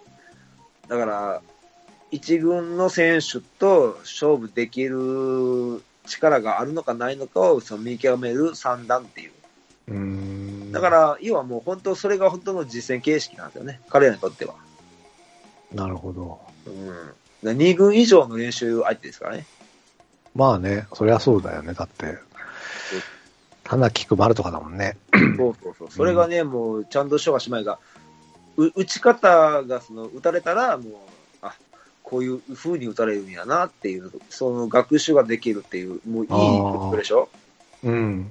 [0.88, 1.40] だから、
[2.10, 9.32] 一軍の選手と勝負できる力があるのかないのかをその見極める三段っていう。
[9.88, 10.72] うーん。
[10.72, 13.80] だか、ら、要はもう本当、それが本当の実戦形式なんですよね。
[13.88, 14.54] 彼らにとっては。
[15.72, 16.40] なるほど。
[16.66, 17.56] うん。
[17.56, 19.46] 2軍以上の練習相手ですからね。
[20.34, 21.74] まあね、そりゃそうだよね。
[21.74, 22.18] だって、
[23.64, 24.96] 花菊丸とかだもんね。
[25.36, 25.90] そうそうそう。
[25.90, 27.78] それがね、もう、ちゃんとしようがしまいが、
[28.56, 31.13] う打ち方が、その、打たれたら、もう、あ、
[32.04, 37.30] こういう風に打たれるんやなっていう、その学習ができるっていう、もういいことでしょ？
[37.82, 38.30] うん。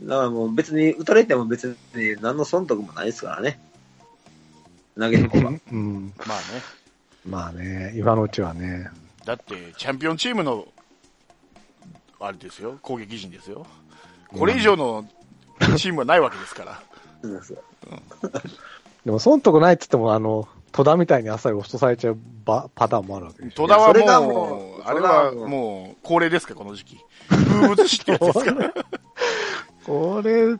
[0.00, 3.60] だからもう別に、打たれても別に何の損得もないですからね。
[4.98, 5.50] 投げる方が。
[5.50, 6.12] うん。
[6.26, 6.44] まあね。
[7.26, 8.88] まあね、今のうちはね。
[9.26, 10.66] だって、チャンピオンチームの、
[12.20, 13.66] あれですよ、攻撃陣ですよ。
[14.28, 15.06] これ以上の
[15.76, 16.82] チームはないわけですから。
[17.22, 17.58] うんそう
[19.04, 23.50] でも、損得ないって言っても、あの、戸田みたいに浅い押しとされちゃうばパターンもあるわけで。
[23.50, 26.98] 戸田はそれがももうう、あれはもうもう、恒例ですか、この時期。
[27.28, 28.72] 風物詩ってやつですから。
[29.84, 30.56] これ、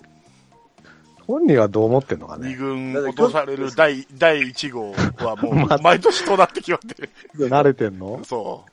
[1.27, 2.57] 本人はどう思ってんのか二ね。
[2.57, 4.92] 軍落とされる第第1号
[5.25, 7.49] はもう、 毎年となってきまってる。
[7.49, 8.20] 慣れてんの？
[8.25, 8.64] そ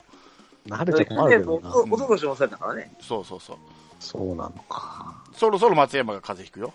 [0.67, 1.76] 慣れちゃ去困るけどな。
[1.76, 2.91] おおととしもそうやったからね。
[3.00, 3.58] う、そうそうそう。
[4.00, 5.13] そうなのか。
[5.34, 6.73] そろそろ松山が風邪ひくよ。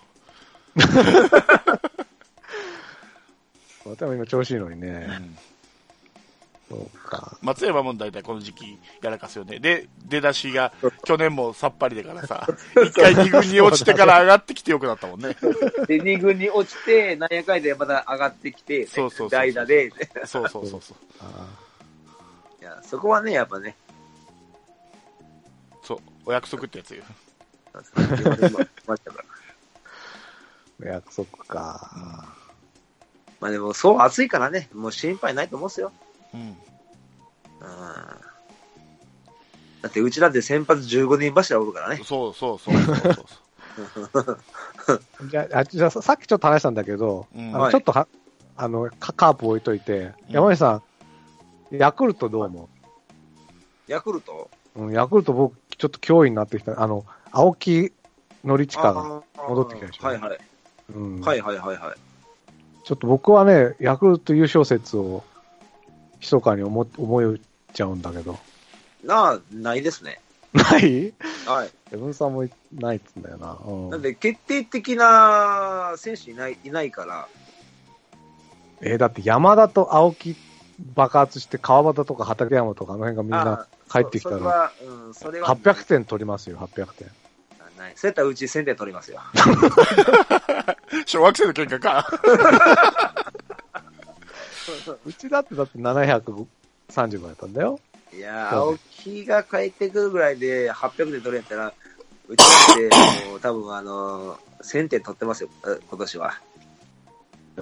[3.84, 5.06] でも今調子いいのにうね。
[5.06, 5.38] ん
[6.72, 7.36] そうか。
[7.42, 9.58] 松山も大体この時期やらかすよね。
[9.58, 10.72] で、出だしが
[11.04, 12.48] 去年もさっぱりでからさ、
[12.82, 15.36] 一回二軍に落ちてから上がってきてよくなったもんね。
[15.86, 19.92] で、2軍に落ちて、なんやかんやでまた上がってきて、そうそうそう代打で、
[20.24, 20.96] そうそうそうそう。
[21.20, 21.46] あ
[22.60, 23.76] いや、そこはね、やっぱね、
[25.82, 27.02] そう、お約束ってやつよ。
[27.74, 32.41] なんですかねまましたからー約束か。
[33.42, 35.90] まあでも、そう暑いからね、もう心配ないと思うんですよ。
[36.32, 36.40] うん。
[36.40, 36.56] うん
[39.82, 42.00] だって、うちだって先発15人柱おるからね。
[42.04, 45.26] そうそうそうそうそう。
[45.28, 48.06] じゃあ、あじゃあささっきちょっと話したんだけど、うんあのはいちょっとは、
[48.56, 50.80] あの、カカープ置いといて、山口さ
[51.72, 52.68] ん、ヤクルトどう思
[53.88, 54.50] ヤクルト？
[54.76, 56.80] う、うん、ヤクルト僕、ちょっと脅威になってきた。
[56.80, 57.92] あの、青木
[58.46, 60.06] 則親が、戻ってきたでしょ？
[60.06, 60.38] はいはい。
[60.94, 62.11] うんはいはいはいはい。
[62.84, 65.22] ちょっと僕はね、ヤクルト優勝説を、
[66.20, 67.36] 密かに思思っ
[67.72, 68.38] ちゃうんだけど。
[69.04, 70.20] なあ、ないですね。
[70.52, 71.12] ない？
[71.46, 71.70] はい。
[71.92, 73.58] エブンさんもないっつんだよな。
[73.64, 77.28] うんなんで、決定的な選手いない、いないから、
[78.80, 80.36] えーだって山田と青木
[80.94, 84.72] 爆発して川端とか畠山とかあの辺がみんなあ帰ってきたらそそれは、
[85.06, 85.56] うん、それは。
[85.56, 87.08] 800点取りますよ、800点。
[87.88, 87.92] い。
[87.96, 89.20] そうやったらうち1000点取りますよ。
[91.06, 92.06] 小学生の喧嘩か。
[95.04, 96.46] うちだってだって730
[96.92, 97.80] 30号やったんだよ。
[98.14, 101.72] いやー、青木が帰ってくるぐらいで800で取るんやったら、
[102.28, 106.38] うちなんて、もう多分あのー、1000点取ってますよ、え今年は。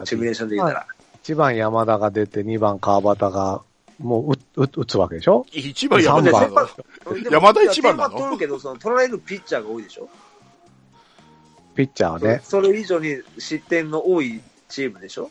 [0.04, 0.87] シミュレーションで言ったら。
[1.22, 3.62] 1番山田が出て、2番川端が、
[4.01, 5.47] もう打打打つわけでしょ？
[5.53, 6.69] 一番山田三番
[7.31, 8.19] 山田一番なの？
[8.19, 10.09] 取るけど、その取られるピッチャーが多いでしょ？
[11.75, 12.41] ピッチャーはね。
[12.43, 15.31] それ以上に失点の多いチームでしょ？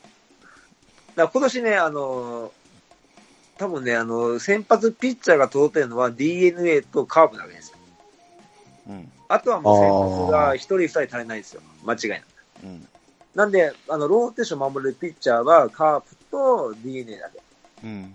[1.15, 2.51] だから今年ね、あのー、
[3.57, 7.77] 多分ね、あの、先発ピッチャーが取ってるのは DNA とカーブなわけですよ。
[8.89, 9.11] うん。
[9.27, 11.61] あとはもう先発が1人2人足りないですよ。
[11.85, 12.23] 間違いなく。
[12.63, 12.87] うん。
[13.35, 17.41] なんで、あの、ローテーション守れるピッチャーはカープと DNA だけ。
[17.83, 18.13] うん。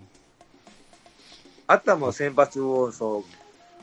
[1.66, 3.24] あとはもう先発を、そう、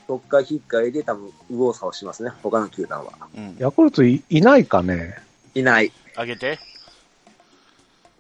[0.07, 2.31] 特化引っかいで多分、右往左往しますね。
[2.43, 3.13] 他の球団は。
[3.35, 3.55] うん。
[3.59, 5.17] ヤクルトいいないかね
[5.55, 5.91] いない。
[6.15, 6.59] あげて。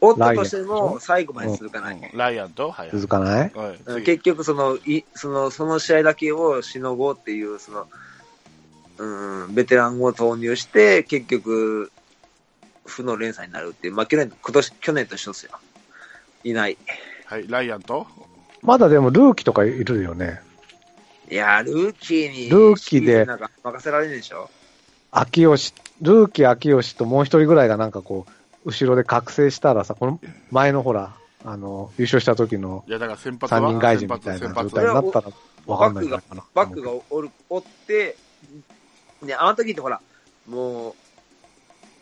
[0.03, 1.95] おったとしても、最後まで続かない。
[1.95, 2.89] うんライアンと、はい。
[2.91, 3.51] 続かない？
[3.53, 3.79] はい。
[3.85, 7.87] うん次結局その、い、その、その試合だけをしのごうっていう、その、
[8.97, 11.91] うん、ベテランを投入して、結局、
[12.85, 15.51] 負の連鎖になるっていう、まあ、去年、今年、去年と一緒ですよ。
[16.43, 16.77] いない。
[17.25, 17.45] はい。
[17.47, 18.07] ライアンと、
[18.61, 20.41] まだでもルーキーとかいるよね。
[21.29, 24.49] いやー、ルーキーに、ルーキーでなんか任せられるでしょ
[25.11, 28.31] 秋吉、ルーキー秋吉ともう一人ぐらいがなんかこう、
[28.65, 30.19] 後ろで覚醒したらさ、この
[30.51, 33.61] 前のほら、あの、優勝した時のいや、だから先発は？
[33.61, 35.27] 三人外人みたいな状先発態になったら
[35.65, 36.43] わかんないのかな。
[36.53, 38.15] バックがおる、おって、
[39.23, 40.01] ね、あの時ってほら、
[40.47, 40.95] もう、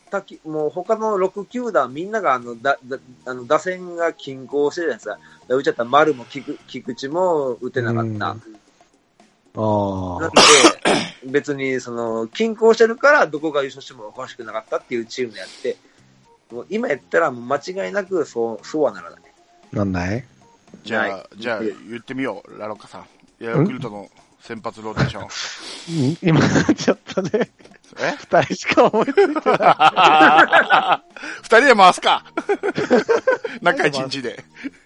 [0.09, 5.07] たきもう他の6球団みんながあの、だ、だ、あの、打線が均衡してるじゃないです
[5.47, 5.55] か。
[5.55, 8.35] うちだったら丸も菊菊池も打てなかった。
[9.55, 10.37] ああなんで、
[11.25, 15.77] 別に、その、均衡してるから、どこが優勝してもおかしくなかったっていうチームであって、
[16.51, 19.21] もう今やったらもう間違いなく、そう、そうはならない。
[19.71, 20.25] なんない？
[20.83, 23.05] じゃあじゃあ、言ってみよう、ラロッカさん。
[23.43, 24.09] ヤクルトの
[24.41, 26.11] 先発ローテーション。
[26.11, 26.17] ん？
[26.21, 26.39] 今、
[26.75, 27.49] ちょっとね、
[27.97, 31.13] え二人しか思いついてない。
[31.41, 32.23] 二人で回すか
[33.61, 34.43] 中一日で。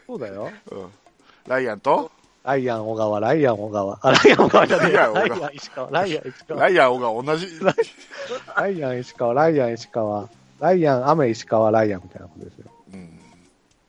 [0.07, 0.51] そうだよ。
[0.71, 0.91] うん。
[1.47, 2.11] ライアンと、
[2.43, 3.99] ライアン小川、ライアン小川。
[4.01, 5.07] あ、ライアン小川じゃねえや。
[5.07, 6.61] ライライアン小川アン石川、ライアン石川。
[6.61, 7.59] ライアンが同じ。
[8.53, 10.29] ライアン石川、ライアン石川。
[10.59, 12.71] ライアン雨石川、ライアンみたいなことですよ。
[12.93, 13.19] うん。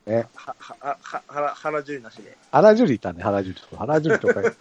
[0.07, 0.27] ね。
[0.35, 2.37] は、は、は、は、原、原樹なしで。
[2.51, 3.87] 原樹里いたね、原樹里とか。
[3.87, 4.41] 原樹里とか。
[4.41, 4.55] うん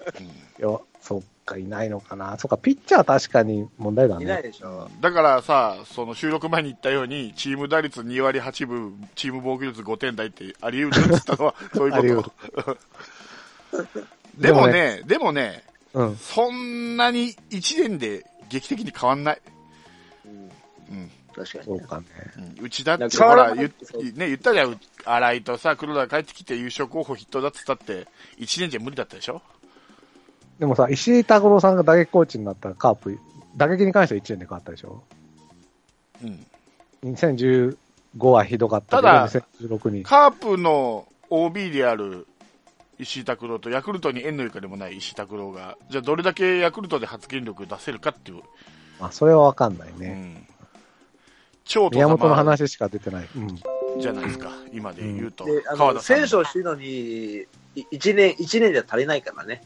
[0.60, 2.38] よ、そっか、いないのかな？
[2.38, 4.50] そっか、ピッチャーは確かに問題だいないね。
[4.50, 4.90] でしょ。
[5.02, 12.34] だからさ、その収録前に言ったように、チーム打率2割8分、チーム防御率5点台ってあり得るっつったのは、 そういうありこ得
[12.66, 12.78] と。
[14.38, 16.18] でもね、でもね、うん。
[16.18, 19.42] そんなに1年で劇的に変わんない。
[20.26, 20.32] うん。
[20.32, 21.12] うん。
[21.36, 21.64] 確かに。
[21.66, 22.06] そうかね。
[22.62, 23.66] うちだって、ほら、言
[24.16, 28.08] ね、言ったじゃん、新井とさ、黒田が帰ってきて優勝候補筆頭だっつったって、
[28.40, 29.42] 1年じゃ無理だったでしょ？
[30.64, 33.20] でもさ、石井拓郎さんが打撃コーチになったらカープ、
[33.58, 35.04] 打撃に関しては1年で変わったでしょ？
[36.24, 36.46] うん。
[37.12, 37.76] 2015
[38.28, 40.04] はひどかったけど、ただ2016に。
[40.04, 42.28] カープの OB である
[42.98, 48.42] 石井拓郎と、ヤクルトに縁のゆかでもない石井拓郎が、じゃあどれだけヤクルトで発言力出せるかっていう、
[49.02, 50.12] あ、それはわかんないうね。
[50.14, 50.48] ん。
[51.66, 53.28] 超宮本の話しか出てない。
[53.36, 53.60] うん。
[54.00, 55.44] じゃないですか、今で言うと。
[55.44, 57.46] で、あの、川田さん選手を知るのに、
[57.76, 59.62] い一年、一年じゃ足りないからね。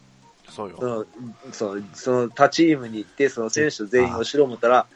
[0.58, 0.86] そうよそ。
[0.86, 1.06] の、
[1.54, 4.88] その、その他チームに行って、その選手全員を知ろう思ったら、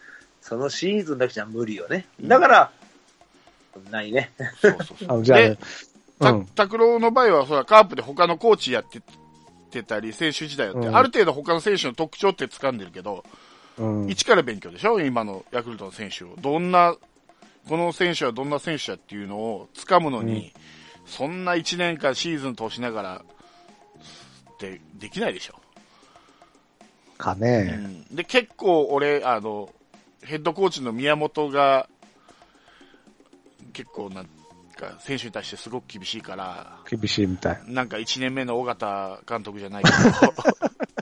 [0.41, 2.07] そのシーズンだけじゃ無理よね。
[2.19, 2.71] だから、
[3.91, 4.31] ないね。
[4.59, 5.23] そうそうそう。
[5.23, 5.57] じゃあね。
[6.55, 9.01] 拓郎の場合は、そらカープで他のコーチやって
[9.69, 13.23] てたり、選手時代やって、うんある程度他の選手の特徴って掴んでるけど、
[13.77, 14.09] うん。
[14.09, 14.99] 一から勉強でしょ？
[14.99, 16.35] 今のヤクルトの選手を。
[16.39, 16.95] どんな、
[17.69, 20.53] この選手はどんな選手だっていうのを掴むのに、
[21.05, 23.21] そんな1年間シーズン通しながら、
[24.69, 25.55] ってできないでしょ。
[27.17, 27.63] かうね。
[27.63, 29.69] んで、結構俺、あの、
[30.23, 31.87] ヘッドコーチの宮本が、
[33.73, 34.25] 結構なん
[34.77, 37.61] か、選手に対してすごく厳しいから、厳しいみたい。
[37.67, 39.91] なんか1年目の尾形監督じゃないけ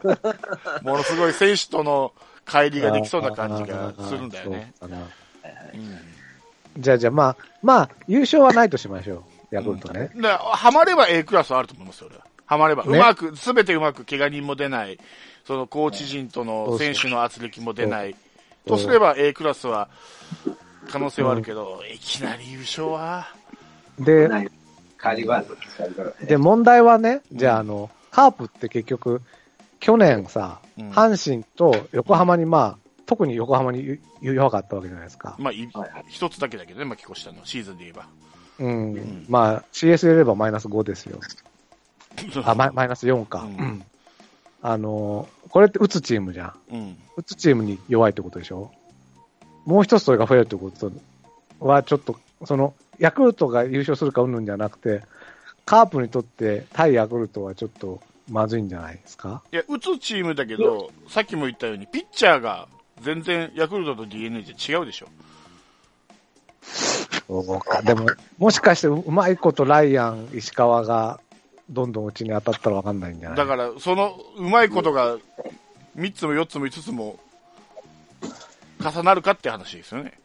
[0.04, 0.14] ど、
[0.84, 2.14] ものすごい選手との
[2.46, 4.74] 帰りができそうな感じがするんだよね。
[6.78, 9.24] じゃあ、じゃあ、まあ、まあ、優勝はないとしましょう。
[9.52, 10.12] ヤクルトね。
[10.16, 12.29] だからハマれば A クラスはあると思いますよ、俺は。
[12.50, 12.84] ハマれば。
[12.84, 14.98] うねまく、すべてうまく、怪我人も出ない、
[15.46, 18.16] そのコーチ陣との選手の圧力も出ない、
[18.66, 19.88] とすれば A クラスは
[20.90, 23.28] 可能性はあるけど、いきなり優勝は、
[24.00, 24.28] で。
[26.26, 29.22] で、問題はね、じゃあ、あの、カープって結局、
[29.80, 35.36] 去年さ、うん阪神と横浜に、まあ、特に横浜に弱かったわけじゃないですか。
[35.38, 35.54] まあ、
[36.10, 38.08] 一つだけだけどね、負け越したの、シーズンで言えば。
[38.58, 38.96] うん。
[38.96, 41.20] んまあ、CS 入れればマイナス5ですよ。
[42.44, 43.42] あ、マイマイナス4か。
[43.44, 43.84] うんうん
[44.62, 46.54] あのーこれって打つチームじゃん。
[46.74, 46.98] うん。
[47.18, 48.72] 打つチームに弱いってことでしょ？
[49.66, 50.92] もう一つそれが増えるってこと
[51.60, 55.02] は、ちょっと、その、ヤクルトが優勝するかうんぬんじゃなくて、
[55.66, 58.00] カープにとって対ヤクルトはちょっと
[58.30, 59.42] まずいんじゃないですか？
[59.52, 62.68] いや、打つチームだけど、さっきも言ったように、ピッチャーが
[63.02, 65.08] 全然ヤクルトと DNA じゃ違うでしょ。
[67.28, 67.82] そうか。
[67.82, 68.08] でも、
[68.38, 71.20] もしかしてうまいことライアン、石川が
[71.70, 73.38] どんどんうちに当たったらわかんないんじゃない？
[73.38, 75.18] だから、そのうまいことが
[75.98, 77.20] 3つも4つも5つも
[78.80, 80.20] 重なるかって話ですよね。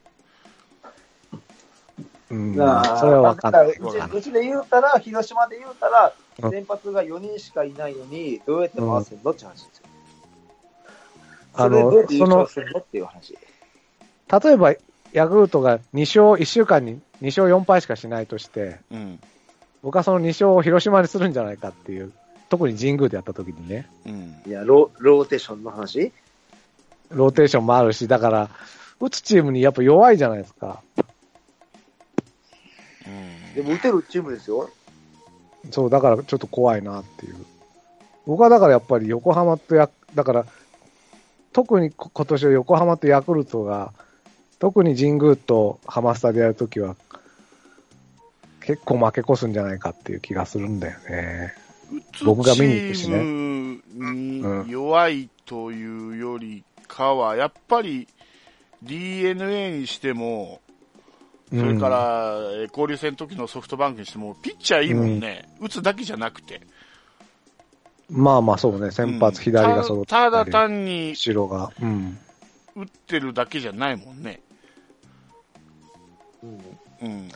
[2.31, 3.69] うん、それはわかんない。
[3.69, 9.85] だからうちうちで言うたら、広島で言うたらう、ん先発が4人しかいないのに、どうやって回せんのって話ですよ。
[11.55, 13.39] あそれでどうやっ、て優のその勝、するのっていう話。
[14.43, 14.75] 例えば、
[15.13, 19.21] ヤクルトが2勝、1週間に2勝4敗しかしないとして、うん。
[19.85, 22.11] 僕はその2勝を広島にするんじゃないかっていう、
[22.49, 24.43] 特に神宮でやった時にね、うん。
[24.47, 26.11] いや、ロローテーションの話？
[27.11, 28.51] ローテーションもあるし、だから、
[28.99, 30.81] 打つチームにやっぱ弱いじゃないですか。
[33.07, 34.71] うんでも打てるチームですよ。
[35.71, 37.37] そう、だからちょっと怖いなっていう。
[38.27, 40.47] 僕はだからやっぱり横浜とや、だから、
[41.53, 43.93] 特にこ今年は横浜とヤクルトが、
[44.59, 46.97] 特に神宮とハマスタでやるときは、
[48.65, 51.55] 結構負け越すんじゃないかっていう気がするんだよね。
[52.25, 58.09] 僕が見に行くしね弱いというよりかは、やっぱり
[58.83, 60.61] DNA にしても、
[61.51, 66.63] それから、えー交流戦の時のソフトバンクにしても、ピッチャーいいもんね、打つだけじゃなくて、
[68.11, 71.71] うん、まあまあそうね、先発左が揃ってたただり単に後ろが。
[71.81, 72.19] うん。
[72.75, 74.41] 打ってるだけじゃないもんね。
[76.43, 76.61] うん。
[77.03, 77.29] うん。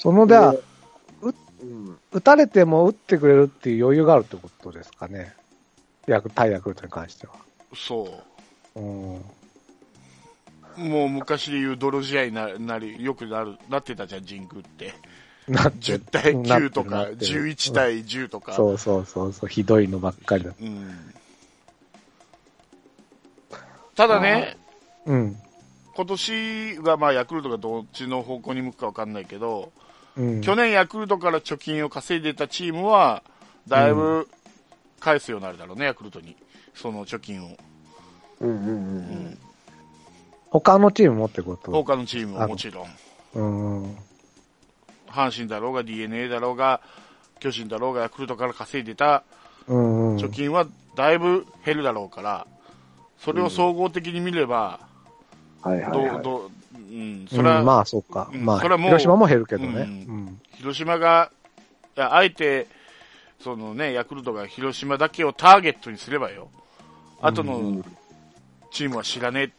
[0.00, 0.54] そのでは、
[1.22, 1.28] う
[1.64, 1.98] ん。
[2.10, 5.34] 打たれても打ってくれるっていう余裕があるってことですかね。
[6.06, 7.34] ヤク対ヤクルトに関しては。
[7.74, 8.22] そ
[8.74, 8.80] う。
[8.80, 9.22] うん。
[10.78, 14.94] もう昔で言う泥試合にななり、よくなる、なってたじゃん、神宮って。
[15.46, 18.54] なって10対9とか、なってるなってる11対10とか。
[18.54, 20.52] そうそうそうそう、ひどいのばっかりだ。
[20.58, 21.14] うん。
[23.94, 24.56] ただね、
[25.04, 25.36] うん。
[25.94, 29.72] 今年がまあヤクルトがどっちの方向に向くかわかんないけど、
[30.20, 30.40] うん。
[30.42, 33.22] 去年ヤクルトから貯金を稼いでたチームは、
[33.66, 34.28] だいぶ
[35.00, 36.36] 返すようになるだろうね、ヤクルトに。
[36.74, 37.56] その貯金を。
[38.40, 38.58] うんうんう。
[38.58, 38.98] うん
[39.30, 39.38] ん。
[40.50, 41.70] 他のチームもってこと？
[41.72, 42.86] 他のチームももちろん。
[43.34, 43.42] う
[43.86, 43.96] ん。
[45.08, 46.80] 阪神だろうが DNA だろうが、
[47.38, 49.24] 巨人だろうがヤクルトから稼いでた
[49.66, 50.16] うん。
[50.16, 50.66] 貯金は
[50.96, 52.46] だいぶ減るだろうから、
[53.18, 54.80] それを総合的に見れば、
[55.62, 56.50] ど
[56.80, 58.30] う、ん、そうんれは、まあそうか。
[58.32, 59.68] まあ、うんそれはもう広島も減るけどね。
[59.68, 60.40] うんうん。
[60.52, 61.30] 広島が、
[61.96, 62.66] あえて、
[63.42, 66.48] そのね、ヤクルトが広島だけをターゲットにすればよ、
[67.20, 67.82] 後の
[68.70, 69.50] チームは知らねえっ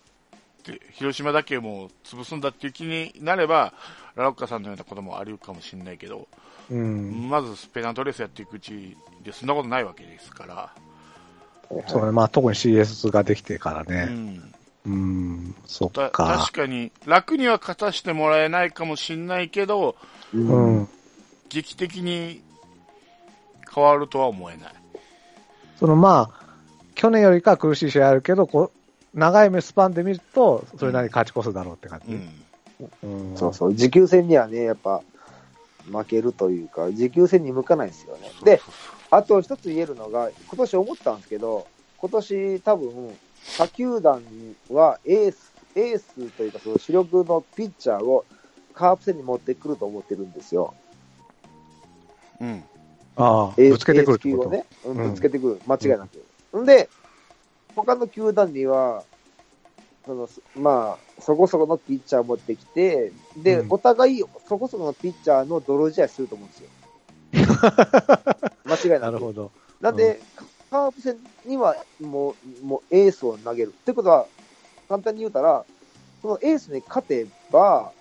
[0.64, 3.74] て、広島だけもう潰すんだっていう気になれば、
[4.16, 6.28] ラロッカさんのようなこともあるかもしれないけど、
[6.70, 7.30] うん。
[7.30, 10.74] まずペナントレースやっていくうちでそんなことないわけですから、
[11.88, 12.12] そうね。
[12.12, 14.06] まあ特に CS ができてからうね。
[14.06, 14.51] ん、
[14.86, 15.56] うん。
[15.66, 16.52] そったか確。
[16.54, 19.96] かに楽には勝たしてもらえないかもしれないけど、
[20.34, 20.38] う。
[20.38, 20.90] うんん。
[21.50, 22.42] 劇的に
[23.74, 24.74] 変わるとは思えない。
[25.80, 26.46] そのまあ、
[26.96, 32.14] 去年よりかは苦しい試合あるけど、こう、長い目スパンで見ると、それなりに勝ち越すだろうって感じ。
[32.14, 32.30] うん
[33.04, 33.38] うん。
[33.38, 33.76] そうそう。
[33.76, 35.02] 持久戦にはね、やっぱ、
[35.92, 38.32] 負けるというか、持久戦に向かないですよね。
[38.44, 38.62] で、
[39.10, 41.68] あと一つ言えるのが、今年思ったんですけど、
[41.98, 43.18] 今年多分、
[43.58, 44.24] 他球団
[44.70, 48.26] はエース、エースというかその主力のピッチャーを
[48.74, 50.74] カープ戦に持ってくると思ってるんですよ。
[52.40, 52.64] うん、
[53.16, 54.56] ああ、エーぶつけてくるってこと？
[54.56, 55.62] エース級をね、うんうんぶつけてくる。
[55.68, 56.60] 間違いなく。
[56.60, 56.90] んで、
[57.76, 59.04] 他の球団には、
[60.06, 66.70] その、まあ、そこそこのピッチャーを持ってきて、で、うんお互いそこそこのピッチャーの泥試合すると思うんですよ。
[68.66, 69.02] 間違いなく。
[69.02, 69.52] なるほど。
[69.80, 70.20] なんで、
[70.72, 73.74] カープ戦にはもう、もうエースを投げる。
[73.78, 74.26] ってことは、
[74.88, 75.66] 簡単に言うたら、
[76.22, 77.92] そのエースに勝てば、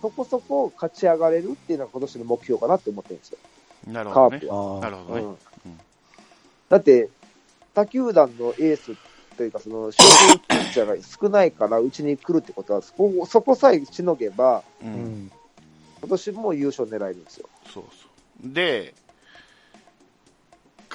[0.00, 3.38] そこそこ勝ち上がれるっていうのが今年の目標かなって思ってるんですよ。
[3.86, 4.54] なるほどねカープ。
[4.54, 5.22] ああなるほどね。
[5.22, 5.38] うん
[6.68, 7.08] だって、
[7.74, 8.94] 他球団のエース
[9.38, 14.92] というか、その、勝負ピッチャーが少ないからうちに来るってことは、そこそこさえしのげば、う、うん
[15.26, 15.30] ん。
[16.00, 17.48] 今年も優勝狙えるんですよ。
[17.72, 18.06] そうそ
[18.46, 18.52] う。
[18.52, 19.07] で、か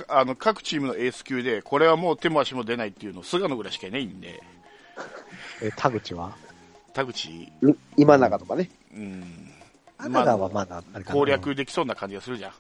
[0.08, 4.42] あの各チームのエース級で、これはもう手も足も出ないっていうの、菅野ぐらいしかいないんで、
[5.62, 6.36] え、田口は？
[6.94, 7.50] 田口、い
[7.98, 8.70] 今永とかね。
[8.94, 9.50] うん、
[9.98, 12.54] 田中はまだ、攻略できそうな感じがするじゃん。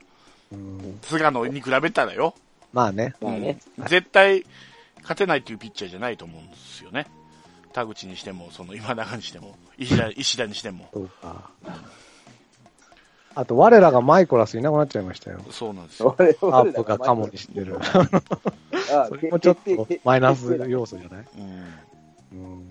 [0.53, 2.35] うん、菅野に比べたらよ。
[2.71, 3.13] まあね。
[3.21, 3.59] まあね。
[3.77, 4.45] うん絶対
[5.01, 7.07] 勝てないっていうピッチャーじゃないと思うんですよね。
[7.73, 10.87] 田口にしても、その今永にしても、石田石田にしても。
[10.93, 11.49] そうか。
[13.35, 15.39] あと、我らがマイコラスいなくなっちゃいましたよ。
[15.49, 16.15] そうなんですよ。
[16.17, 17.77] 俺アップがカモにしてる。
[17.81, 21.25] あそれもちょっとマイナス要素じゃない？
[21.37, 22.69] うんうん。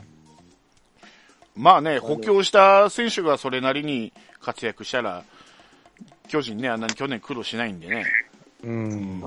[1.57, 5.25] まあね、補強した選手がそれなりに活躍したら、
[6.29, 8.07] 巨人ね、あんなに去年苦労しないんでね、
[8.63, 9.23] うん。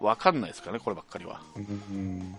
[0.00, 1.42] わかんないですかね、こればっかりは。
[1.56, 2.34] うん。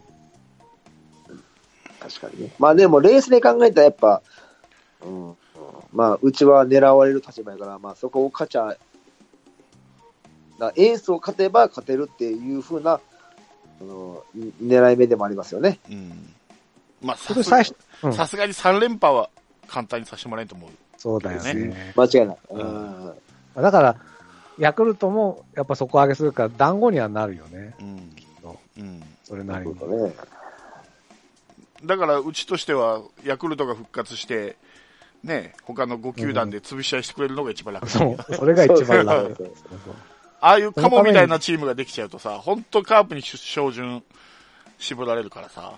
[2.00, 2.54] 確かにね。
[2.58, 4.22] まあでも、レースで考えたらやっぱ、
[5.06, 5.36] うん、うん
[5.94, 8.76] まあ、うちは狙われる立場やから、まあそこを勝ちゃ、
[10.60, 13.00] だエースを勝てば勝てるっていう風な、
[13.82, 14.24] あの、
[14.62, 15.80] 狙い目でもありますよね。
[15.90, 16.34] うん。
[17.02, 19.30] まあ、そさすれ最初、うんさすがに3連覇は
[19.68, 20.70] 簡単にさせてもらえんと思う。
[20.98, 21.54] そうだよね。
[21.54, 22.38] ね間違いない。
[22.50, 23.14] ううんん。
[23.56, 23.96] だから、
[24.58, 27.76] ヤクルトもやっぱ底上げするから団子にはなるよね。
[27.80, 28.16] うん。
[28.42, 29.04] とうん。
[29.24, 29.74] それなりに。
[29.74, 30.14] ね。
[31.86, 34.56] だから、うちとしては、ヤクルトが復活して、
[35.24, 39.22] ね、他の5球団で潰し合いしてくれるのが一番楽、そう、それが一番楽。
[39.22, 39.56] そうそう
[39.86, 39.96] そう
[40.42, 44.04] ああいうカモみたいなチームができちゃうとさ、本当カープに照準
[44.78, 45.76] 絞られるからさ、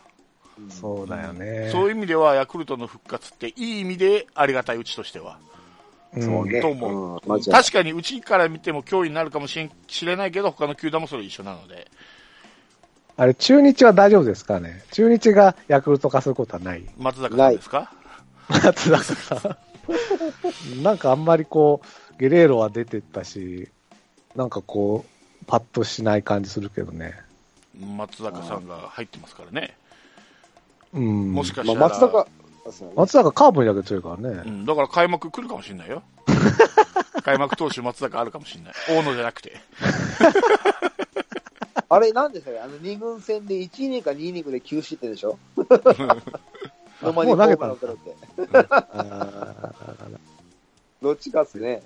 [0.70, 1.70] そうだよね。
[1.72, 5.38] そういう意味ではヤクルトの復活っていい意味でありがたいうちとしては。
[6.16, 6.62] うんそうね。
[6.62, 7.22] と思う
[7.52, 9.70] 確かにうちから見ても脅威になるかもし
[10.06, 11.88] れないけど、他の球団もそれ一緒なので。
[13.18, 14.82] あれ、中日は大丈夫ですかね？
[14.92, 17.94] 中日がヤクルト化することはない松坂さんですか？
[18.50, 19.58] 松坂さ
[20.80, 20.84] ん。
[20.84, 23.70] なんかあんまりこう、ゲレーロは出てったし、
[24.36, 27.14] なんかこう、パッとしない感じするけどね。
[27.80, 29.78] 松坂さんが入ってますからね。
[30.94, 31.34] うん。
[31.34, 32.28] もしかまあ、したら、松坂、
[32.72, 34.42] そうね松坂カーブにだけ強いからね。
[34.46, 36.02] うん、だから開幕来るかもしれないよ。
[37.24, 38.74] 開幕投手松坂あるかもしれない。
[38.90, 39.54] 大野じゃなくて。
[41.88, 42.60] あれ、なんでしたっけ？
[42.60, 45.38] あの、二軍戦で1イニングか2イニングで9失点でしょ？
[47.12, 47.96] もう投げたのホームラン
[48.38, 48.68] 打たれて。
[48.72, 49.76] あ
[51.02, 51.82] どっちかっすね。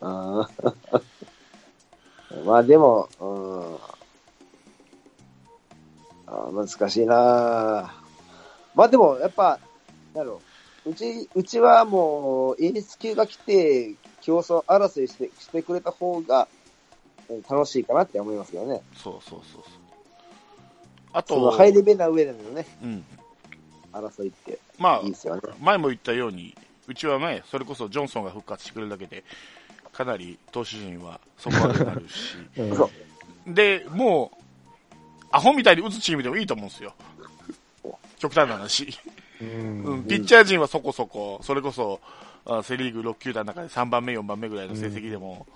[0.00, 0.48] あ
[2.30, 3.74] ーまあでも、うん、
[6.26, 7.94] あー難しいな
[8.74, 9.58] まあでも、やっぱ、
[10.14, 10.40] なんだろ
[10.86, 16.48] う、うち、うちはもう、エース級が来て、競争争いして、してくれた方が、
[17.28, 18.80] うん楽しいかなって思いますけどね。
[18.94, 19.62] そうそうそうそう。
[21.12, 23.04] あそのと、ハイレベルな上でのね、うん。
[24.00, 25.42] 争いってまあいい、ですよね。
[25.60, 26.54] 前も言ったように、
[26.86, 29.24] うちはね、それこそジョンソンが復活してくれるだけで、
[29.92, 32.90] かなり投手陣は底上げになるし、ーうんそ
[33.46, 33.54] う。
[33.54, 36.94] で、もう、アホみたいに打つチームでもいいと思うんですよ。
[38.18, 38.88] 極端な話。
[39.40, 39.84] うん。
[39.84, 42.00] うん、ピッチャー陣はそこそこ、それこそ、
[42.46, 45.46] あセリーグ6球団の中で3番目、4番目ぐらいの成績でも、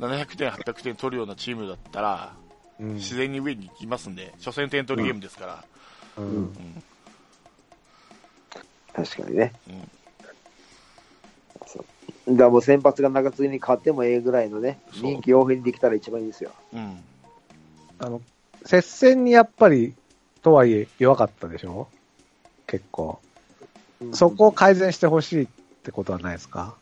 [0.00, 2.34] 700点、800点取るようなチームだったら、
[2.80, 2.94] うん。
[2.94, 5.64] 自然に上に行きますんで、初戦点取りゲームですから、
[6.18, 6.82] うん
[8.96, 9.52] 確かにね。
[9.68, 9.90] うん
[11.66, 16.50] そうだもう先発が中継ぎに勝ってもええぐらいのね、人気応変にできたら一番いいですよ。
[16.72, 16.98] うん、
[18.00, 18.20] あの、
[18.64, 19.94] 接戦にやっぱり、
[20.42, 21.86] とはいえ弱かったでしょ？
[22.66, 23.20] 結構。
[24.12, 25.48] そこを改善してほしいっ
[25.84, 26.74] てことはないですか？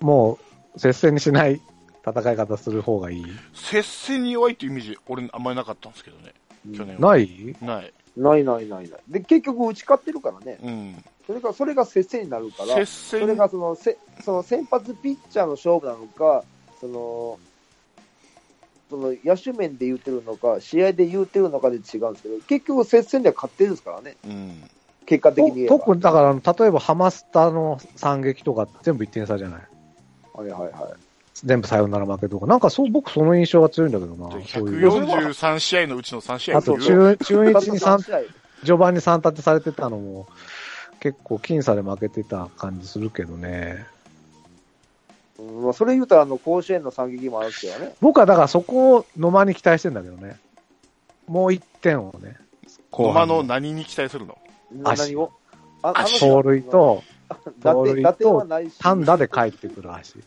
[0.00, 0.40] も
[0.74, 1.60] う、接戦にしない
[2.04, 3.24] 戦い方する方がいい？
[3.54, 6.34] 接戦に弱いっていうイメージ、俺あんまりなかったんですけどね、
[6.76, 7.12] 去年は。
[7.12, 7.56] ない？
[7.62, 7.92] ない。
[8.16, 9.00] ないないないない。
[9.08, 10.58] で、結局打ち勝ってるからね。
[10.60, 11.04] うん。
[11.28, 16.42] それが、それが接戦になるから、接それ戦、がその、せその先発ピッチャーの勝負なのか、
[16.80, 17.38] その、
[18.88, 24.16] その野手面で言ってるのか、試合で言ってるのかで違うんですけど、結局接戦では勝ってるんですからね。
[24.24, 24.70] うん。
[25.04, 25.78] 結果的に言えば。
[25.78, 29.60] 特に、だから、例えばハマスタの惨劇とか全部1点差じゃない？
[30.32, 30.72] はいはいはい。
[31.34, 32.46] 全部サヨナラ負けとか。
[32.46, 34.30] なんかそう、僕その印象が強いんだけどな。
[34.30, 34.88] そういう。
[34.88, 38.20] 143試合のうちの3試合あと、という中、中日に3、試合
[38.60, 40.26] 序盤に3立てされてたのも、
[41.00, 43.86] 結構僅差で負けてた感じするけどね。
[45.38, 47.94] うんまあ、それ言うたら、あの、甲子園の惨劇もあるんですけどね。
[48.00, 50.38] 僕はだからそこを野間に期待してんだけどね。
[51.28, 52.36] もう1点をね。
[52.92, 54.38] 野間のに何に期待するの？
[54.84, 55.32] 足何を？
[55.82, 57.02] ああの足盗塁と
[57.60, 60.16] 打盗塁点打点はとないし、単打で帰ってくる足。
[60.16, 60.22] うん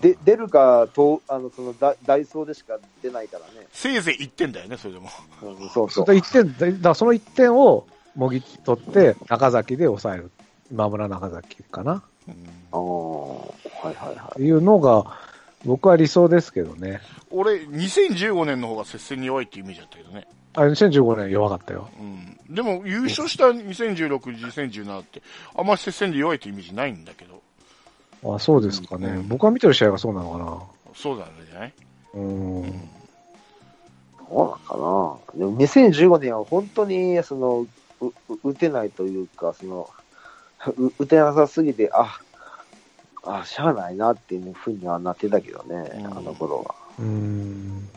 [0.00, 3.66] で出るかとあのそのダダイソーでしか出ないからね。
[3.72, 5.08] せいぜい1点だよね、それでも。
[5.42, 6.04] うん、そうそう。
[6.04, 7.86] それ1点、だからその1点を
[8.16, 10.30] もぎ取って中崎で抑える。
[10.72, 12.02] 今村中崎かな。
[12.26, 12.34] うん
[12.72, 15.16] ああ、はいはいはっていうのが、
[15.64, 17.00] 僕は理想ですけどね。
[17.30, 20.26] 俺、2015年の方が接戦に弱いってイメージだったけどね。
[20.54, 21.88] あ2015年弱かったよ。
[22.00, 22.54] うん。
[22.54, 25.22] でも、優勝した2016、2017って、
[25.54, 28.34] あんまり接戦で弱いってイメージないんだけど。
[28.34, 29.08] あ、そうですかね。
[29.08, 31.76] うん僕が見てる試合がそうなのそうなんじゃないか
[32.14, 32.20] な。
[32.20, 32.90] うん。
[34.28, 34.76] そうなんか
[35.36, 35.38] な。
[35.38, 37.68] でも2015年は本当に、その、うう
[38.44, 39.88] 打てないというか、その、
[40.76, 42.18] う打てなさすぎて、あ、
[43.24, 46.74] あ、しゃあないなっていうふうにはなってたけどね、うんあの頃は。
[46.98, 47.88] うん。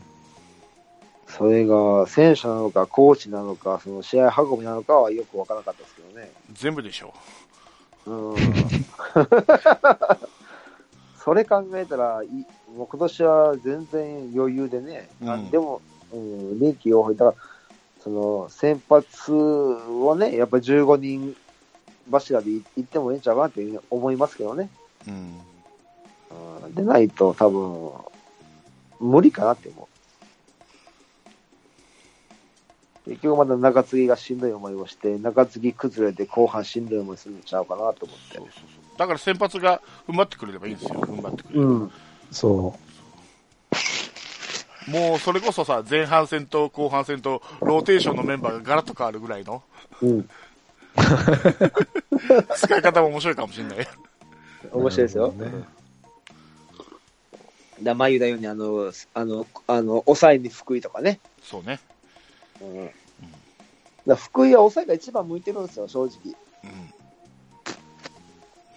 [1.28, 6.32] それが、選手なのか、コーチなのか、その試合運びなのかはよくわからなかったですけどね。
[6.54, 7.14] 全部でしょ
[8.08, 8.36] うん。
[11.24, 12.28] それ考えたら、い
[12.76, 15.82] もう今年は全然余裕でね、うんなんでも、
[16.12, 17.16] うん、臨機応変。
[17.16, 17.49] だから、
[18.04, 21.36] その、先発をね、やっぱり15人
[22.12, 24.70] 柱でいいってもいいんちゃうかなって思いますけどね。
[25.08, 25.39] うん。
[26.64, 27.91] うん、でないと多分、
[29.00, 30.00] 無理かなって思う。
[33.10, 38.45] 結局まだ中継ぎがしんどい思いをして、中継ぎ崩れて後半しんどい思いするんちゃうかなと思ってそう。
[38.45, 38.97] そうそう。
[38.97, 41.00] だから先発が踏ん張ってくれればいいんですよ。
[41.02, 41.72] 踏ん張ってくれれば。
[41.72, 41.91] うん。
[42.32, 42.76] そ
[44.90, 49.62] もうそれこそさ、前半戦と後半戦とローテーションのメンバーがガラッと変わるぐらいの
[50.02, 50.30] うん。
[52.56, 53.88] 使い方も面白いかもしれない。
[54.72, 55.34] 面白いですよ。
[57.82, 61.20] だまゆだように、あの、あの、あの、抑えに福井とかね。
[61.42, 61.80] そうね。
[62.60, 62.90] うん。
[64.08, 66.36] だ福井は抑えが一番向いてるんですよ、正直。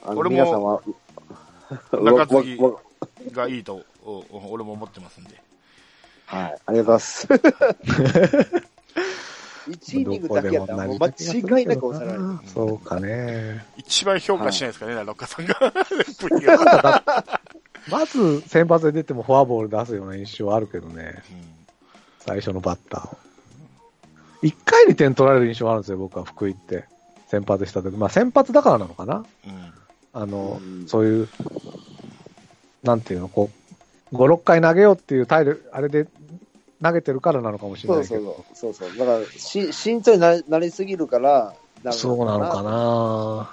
[0.04, 0.18] うん。
[0.18, 0.82] 俺も
[1.90, 2.58] 中継ぎ
[3.32, 5.40] がいいと、おお俺も思ってますんで。
[6.36, 7.28] はい、ありがとうございます。
[9.68, 11.12] 1イニングだけやったら、もう間違
[11.62, 12.24] いなく抑えられる。
[12.52, 13.64] そうかね。
[13.76, 15.54] 一番評価しないですかね、ラロッカさんが。
[17.88, 21.22] まず先発で出てもフォアボール出すような印象あるけどね。
[21.30, 21.62] うん
[22.24, 23.18] 最初のバッターを。
[24.42, 26.84] 一回に点取られる印象があるんですよ、僕は福井って。
[27.28, 27.96] 先発した時。
[27.96, 29.72] まあ先発だからなのかなうん。
[30.12, 31.28] あの、うんそういう、
[32.82, 33.50] なんていうの、こ
[34.12, 36.06] う、5、6回投げようっていう体力、あれで
[36.82, 38.44] 投げてるからなのかもしれそうないけど。
[38.54, 38.86] そうそう。
[38.86, 38.98] そうそう。
[38.98, 43.46] だから、し慎重にななりすぎるから、ダメそうなのかなっ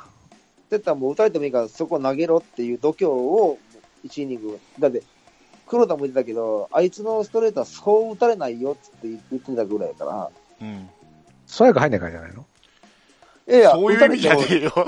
[0.63, 3.57] て言ったらもう打たれてもいいから、そこ投げろっていう度胸を、
[4.05, 4.59] 1イニング。
[4.79, 5.03] だって、
[5.67, 10.29] 黒田も言ってたけど、あいつのストレートはそう打たれないよって言ってたぐらいやから、
[10.61, 10.89] うん。
[11.45, 12.45] ストライク入んないからじゃないの？
[13.47, 14.71] いやいや、そういう意味じゃねえよ。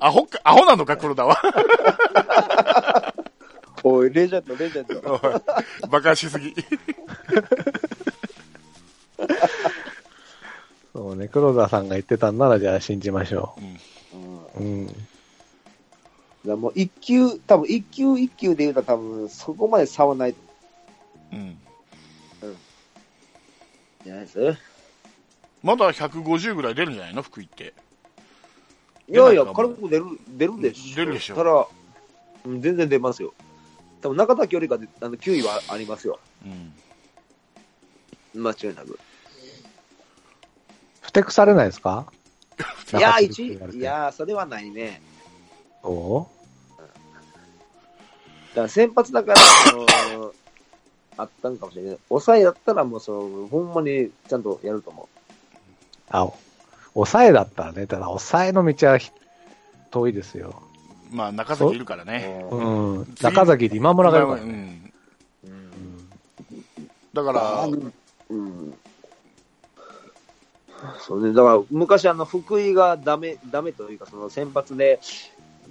[0.00, 1.36] アホか、アホなのか、黒田は。
[3.84, 5.14] もおい、レジェンド、レジェンド。
[5.14, 5.20] おい
[5.88, 6.54] バカしすぎ。
[10.92, 13.60] そうね、黒田さんが言ってたんならじゃあ信じましょう
[14.16, 14.24] ん
[14.58, 14.86] うん。
[14.86, 14.88] う。
[14.88, 15.06] うん。
[16.44, 20.34] らもう一球、多分一球一球で言うと多分そこまで差はない
[21.32, 21.56] うん。
[24.04, 24.58] じゃないです
[25.62, 27.22] まだ150ぐらい出るんじゃないの？
[27.22, 27.74] 福井って。
[29.08, 30.96] いやいや、出ないかも軽く出る、出るでしょ。
[30.96, 31.66] 出るでしょただ、
[32.46, 33.34] うん全然出ますよ。
[34.00, 36.18] 多分中田よりかであの9位はありますよ。
[36.44, 36.48] う
[38.38, 38.42] ん。
[38.42, 38.98] 間違いなく。
[41.00, 42.06] ふてくされないですか？
[42.92, 45.02] いや、中継ぎって一言われていや、それはないね。
[45.82, 46.28] そ
[48.50, 50.34] だから先発だから、あの
[51.16, 51.98] あったんかもしれない。
[52.08, 55.06] 抑えだったらもうその、ほんまにちゃんとやると思う
[56.10, 56.30] あ、
[56.94, 59.10] 抑えだったらね、ただ抑えの道はひ
[59.90, 60.62] 遠いですよ。
[61.10, 62.06] まあ、中崎いるからう。
[62.06, 62.44] ね。
[62.50, 63.14] うん。
[63.20, 64.44] 中崎で今村がいるからね。
[64.44, 64.50] うん。
[64.50, 64.80] うん
[67.12, 67.66] だから、
[68.28, 68.74] うん。
[71.00, 75.00] そうね、だから昔あの福井がダメ、ダメというかその先発で、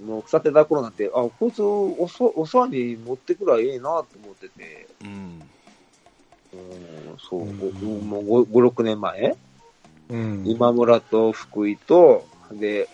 [0.04, 5.42] もう腐ってた頃なんて、あ、こいつおそ、お世話に持ってくらええなと思ってて、うん。
[6.52, 9.36] うん、そう、うんもう5、6年前、
[10.10, 10.44] うん。
[10.46, 12.88] 今村と福井と、で、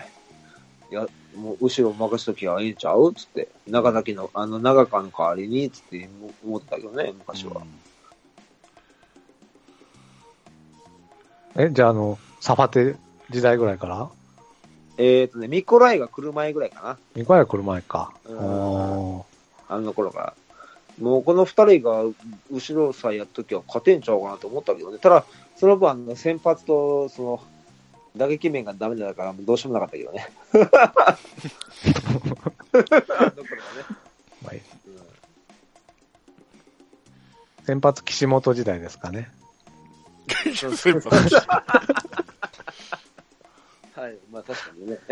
[0.90, 1.06] いや、
[1.36, 3.12] もう後ろ任しときゃいいんちゃう？
[3.12, 6.08] つって、長崎の、あの、長川の代わりに、つって
[6.44, 7.62] 思ってたけどね、昔は。
[11.56, 12.96] え、じゃああの、サファテ
[13.30, 14.08] 時代ぐらいから？
[14.98, 16.98] えっ、とね、ミコライが来る前ぐらいかな。
[17.14, 18.12] ミコライ来る前か。
[18.24, 19.24] うんおー
[19.68, 20.34] あの頃から。
[21.00, 22.04] もうこの二人が
[22.50, 24.98] 後ろさえやっときは勝てんちゃうかなと思ったけどね。
[24.98, 25.24] ただ、
[25.56, 27.42] その分先発と、その、
[28.16, 30.28] 打撃面がダメだから、どうしようもなかったけどね。
[30.52, 31.18] あ
[33.36, 34.06] の頃はね。
[37.66, 39.28] 先発岸本時代ですかね。
[40.54, 40.88] 先発
[43.96, 44.98] はい、まあ確かにね。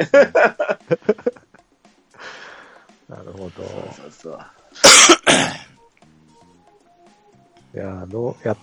[3.09, 3.64] なるほど。
[3.92, 4.40] そうそう。
[7.74, 8.57] いや、どうや、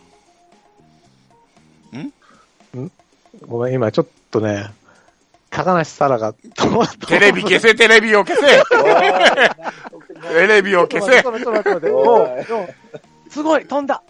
[1.91, 1.99] ん？
[2.79, 2.91] ん？
[3.41, 4.71] ごめん、今ちょっとね、
[5.49, 6.33] 高梨沙羅が、
[7.07, 8.63] テレビ消せ、テレビを消せ
[10.35, 11.21] テレビを消せ
[13.29, 14.01] すごい、飛んだ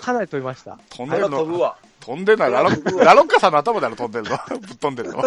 [0.00, 0.78] かなり飛びました。
[0.90, 1.76] 飛んでんの飛ぶわ。
[2.00, 4.58] 飛んでんのはラロッラロッカさんの頭だろ、飛んでるの？
[4.60, 5.22] ぶっ飛んでるの？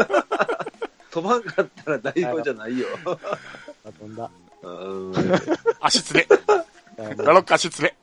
[1.11, 2.87] 飛ばんかったら大丈夫じゃないよ。
[3.05, 4.29] あ飛んだ。
[4.63, 5.13] うん
[5.81, 6.27] 足つれ。
[6.97, 7.95] ラロッカ足つれ。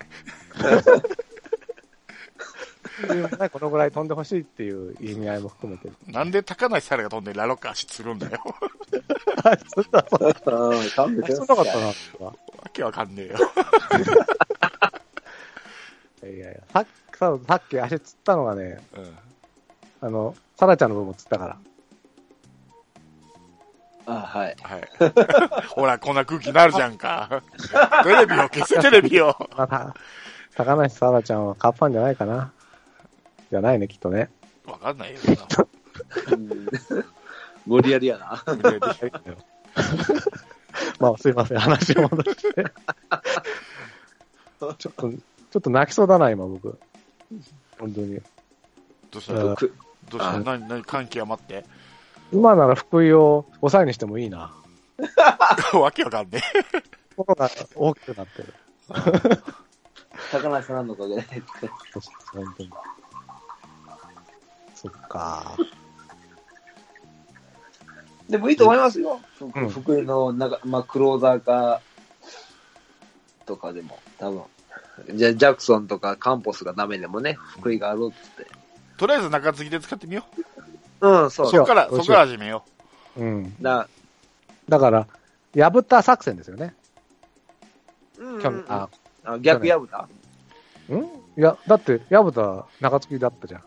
[3.52, 5.90] このぐらい飛んでほしいっていう意味合いも含めて。
[6.06, 8.40] なんで高梨沙羅が飛んでラロッカ足つるんだよ。
[9.74, 11.46] そんな、そんうん勘弁してな。
[11.46, 12.24] かったな、とか。
[12.24, 12.34] わ
[12.72, 13.36] けわかんねえよ。
[16.24, 19.18] いやいやさっき、ささっき足つったのがね、うん
[20.00, 21.56] あの、サラちゃんの分もつったから。
[24.06, 24.56] あ、はい。
[24.62, 24.88] はい。
[25.68, 26.24] ほら、こんな。
[26.26, 26.66] 空気にな。
[26.66, 27.42] るじゃんか。
[28.02, 29.34] テレビを消せ、テレビを。
[29.56, 29.94] また、
[30.54, 32.10] 高梨沙羅ちゃんはカッパンじゃな。
[32.10, 32.52] いかな。
[33.54, 34.30] じゃないね、きっとね。
[34.66, 35.20] わかんないよ。
[36.32, 36.66] うん
[37.66, 38.42] 無理やりやな。
[40.98, 42.64] まあ、すいません、話を戻して。
[44.58, 46.78] ちょっと、ちょっと泣きそうだな、今、僕。
[47.78, 48.20] 本当に。
[49.10, 49.34] どうした？
[49.34, 49.72] うんどうくし
[50.18, 50.30] た？
[50.30, 51.64] あ何、何、感極まって？
[52.32, 54.52] 今なら福井を抑えにしてもいいな。
[55.74, 56.42] わけわかんね
[57.16, 58.52] 心が大きくなってる。
[60.32, 61.22] 高梨さんのおかげで。
[62.32, 62.70] 本当に。
[64.84, 65.56] そっか。
[68.28, 69.20] でもいいと思いますよ。
[69.38, 71.80] ふうん福井のなんか、まあ、クローザーか、
[73.46, 74.42] とかでも、多分。
[75.14, 78.42] じゃあ、ジャクソンとかカンポスがダメでもね、福井があるって。
[78.42, 78.46] え。
[78.96, 80.24] とりあえず中継ぎで使ってみよ
[81.00, 82.64] うん、そうそこから、そこから始めよ
[83.16, 83.62] うん。
[83.62, 83.88] だ
[84.68, 85.06] だから、
[85.54, 86.74] 破った作戦ですよね。
[88.18, 88.88] うん去年、あ、
[89.24, 90.08] あ逆破った？
[90.94, 91.02] ん？
[91.36, 93.62] いや、だって、破った中継ぎだったじゃん。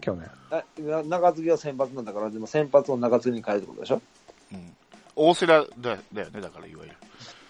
[0.00, 0.30] 去年。
[0.50, 0.62] あ
[1.04, 3.96] 中継ぎは先発なんだから、でも先発を中継ぎに変えるってことでしょ？
[3.96, 4.54] う。
[4.54, 4.76] うん。
[5.16, 6.96] 大瀬良だだよね、だからいわゆる。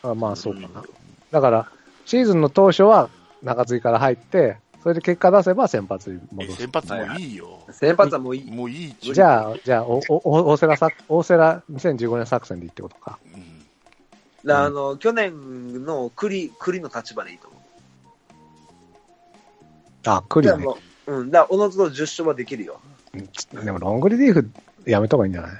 [0.02, 0.82] あまあ、そうかな。
[1.30, 1.70] だから、
[2.06, 3.10] シーズンの当初は
[3.42, 6.58] 中継ぎから入って、それで結果出せば先発にえ戻す。
[6.62, 7.60] 先発もいいよ。
[7.70, 8.50] 先発はもういい。
[8.50, 13.18] もういいっちゅうじゃあ、じゃあ、お、お、大瀬良作、大瀬良2015年作戦でいいってことか。
[13.34, 13.66] うん。
[14.46, 17.60] だあの、去年の栗、栗の立場でいいと思う。
[20.06, 20.64] あ、クリね。
[21.08, 22.80] う、うん、だから、おのずと10勝はできるよ。
[23.14, 23.16] う
[23.60, 24.50] んでも、ロングリリーフ
[24.84, 25.52] やめた方がいいんじゃない？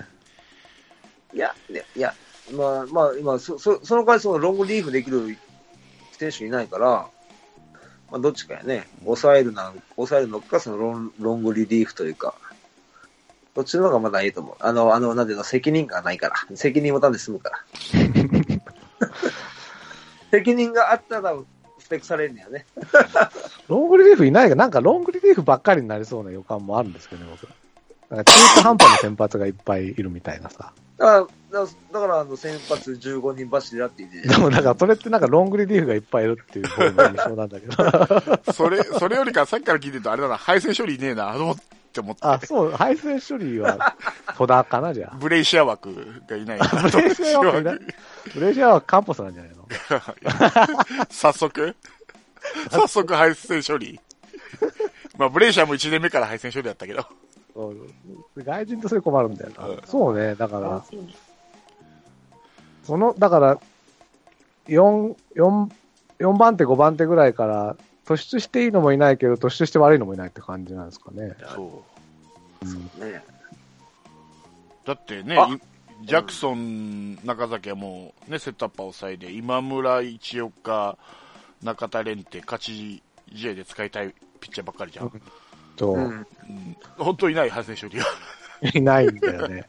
[1.35, 1.55] いや、
[1.97, 2.15] いや、
[2.53, 5.37] まあ、まあ、今、そ、そその代わりそのロングリーフできる
[6.13, 7.09] 選手いないから、
[8.11, 8.87] まあ、どっちかやね。
[9.05, 12.35] 抑えるなん、抑えるのか、そのロンロングリリーフというか、
[13.55, 14.57] どっちの方がまだいいと思う？
[14.61, 16.57] あの、あの、なんていうの、責任がないから。
[16.57, 17.59] 責任持たんで済むから。
[20.31, 21.35] 責任があったら、
[21.89, 22.67] スペックされるんだよね。
[23.67, 27.49] ロングリリーフいないが、なんかロングリリーフばっかりになりそうな予感もあるんですけどね、僕。
[28.15, 30.75] なんか中途半端な先発がいっぱいいるみたいなさ。
[30.99, 38.53] だから、だからあの、先発15人柱って言ってでもなんかそれってなんかロングリリーフがいっぱいいるっていう方の印象なんだけど。
[38.53, 41.63] それ、それよりかさっきから聞いてると、あれだな、配線処理いねえな、あの、って
[42.01, 42.21] 思って。
[42.25, 43.95] あ、そう、配線処理は
[44.37, 45.17] 戸田かな、じゃあ。
[45.21, 45.95] ブレイシア枠
[46.29, 46.67] がいないな。
[46.91, 47.79] ブレイシア枠いない？
[48.35, 49.67] ブレイジャーはカンポスなんじゃないの？
[51.11, 51.77] 早速？
[52.71, 54.01] 早速配線処理
[55.19, 57.05] まあ、ブレイシアも1年目から配線処理だったけど。
[58.37, 59.67] 外人とそれ困るんだよな。
[59.67, 60.85] うんそうね、だから、
[62.85, 63.59] その、だから、
[64.69, 65.71] 4、4、
[66.21, 67.77] 4番手、5番手ぐらいから、
[68.09, 71.37] 突出していいのもいないけど、突出して悪いのもいないって感じなんですかね。
[71.55, 71.85] そ
[72.65, 72.67] う。
[72.67, 73.23] うんね。
[74.87, 75.37] だってね
[76.05, 80.97] ジャクソン、中崎はもうね、セットアッパー抑えで、今村、一岡、
[81.63, 83.03] 中田蓮って勝ち
[83.35, 85.23] 試合で使いたいピッチャーばっかりじゃん。
[85.77, 86.05] と、うん。
[86.09, 86.27] うん、
[86.97, 88.07] 本当いない、配線処理が。
[88.73, 89.67] いないんだよね。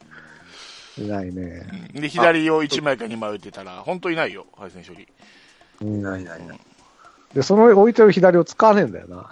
[0.97, 1.67] いないね。
[1.93, 5.07] で、左を1枚か2枚打ってたら、本当いないよ、配線処理。
[5.81, 6.59] うんないないない。
[7.33, 9.29] で、その置いてる左を使わねえんだよな。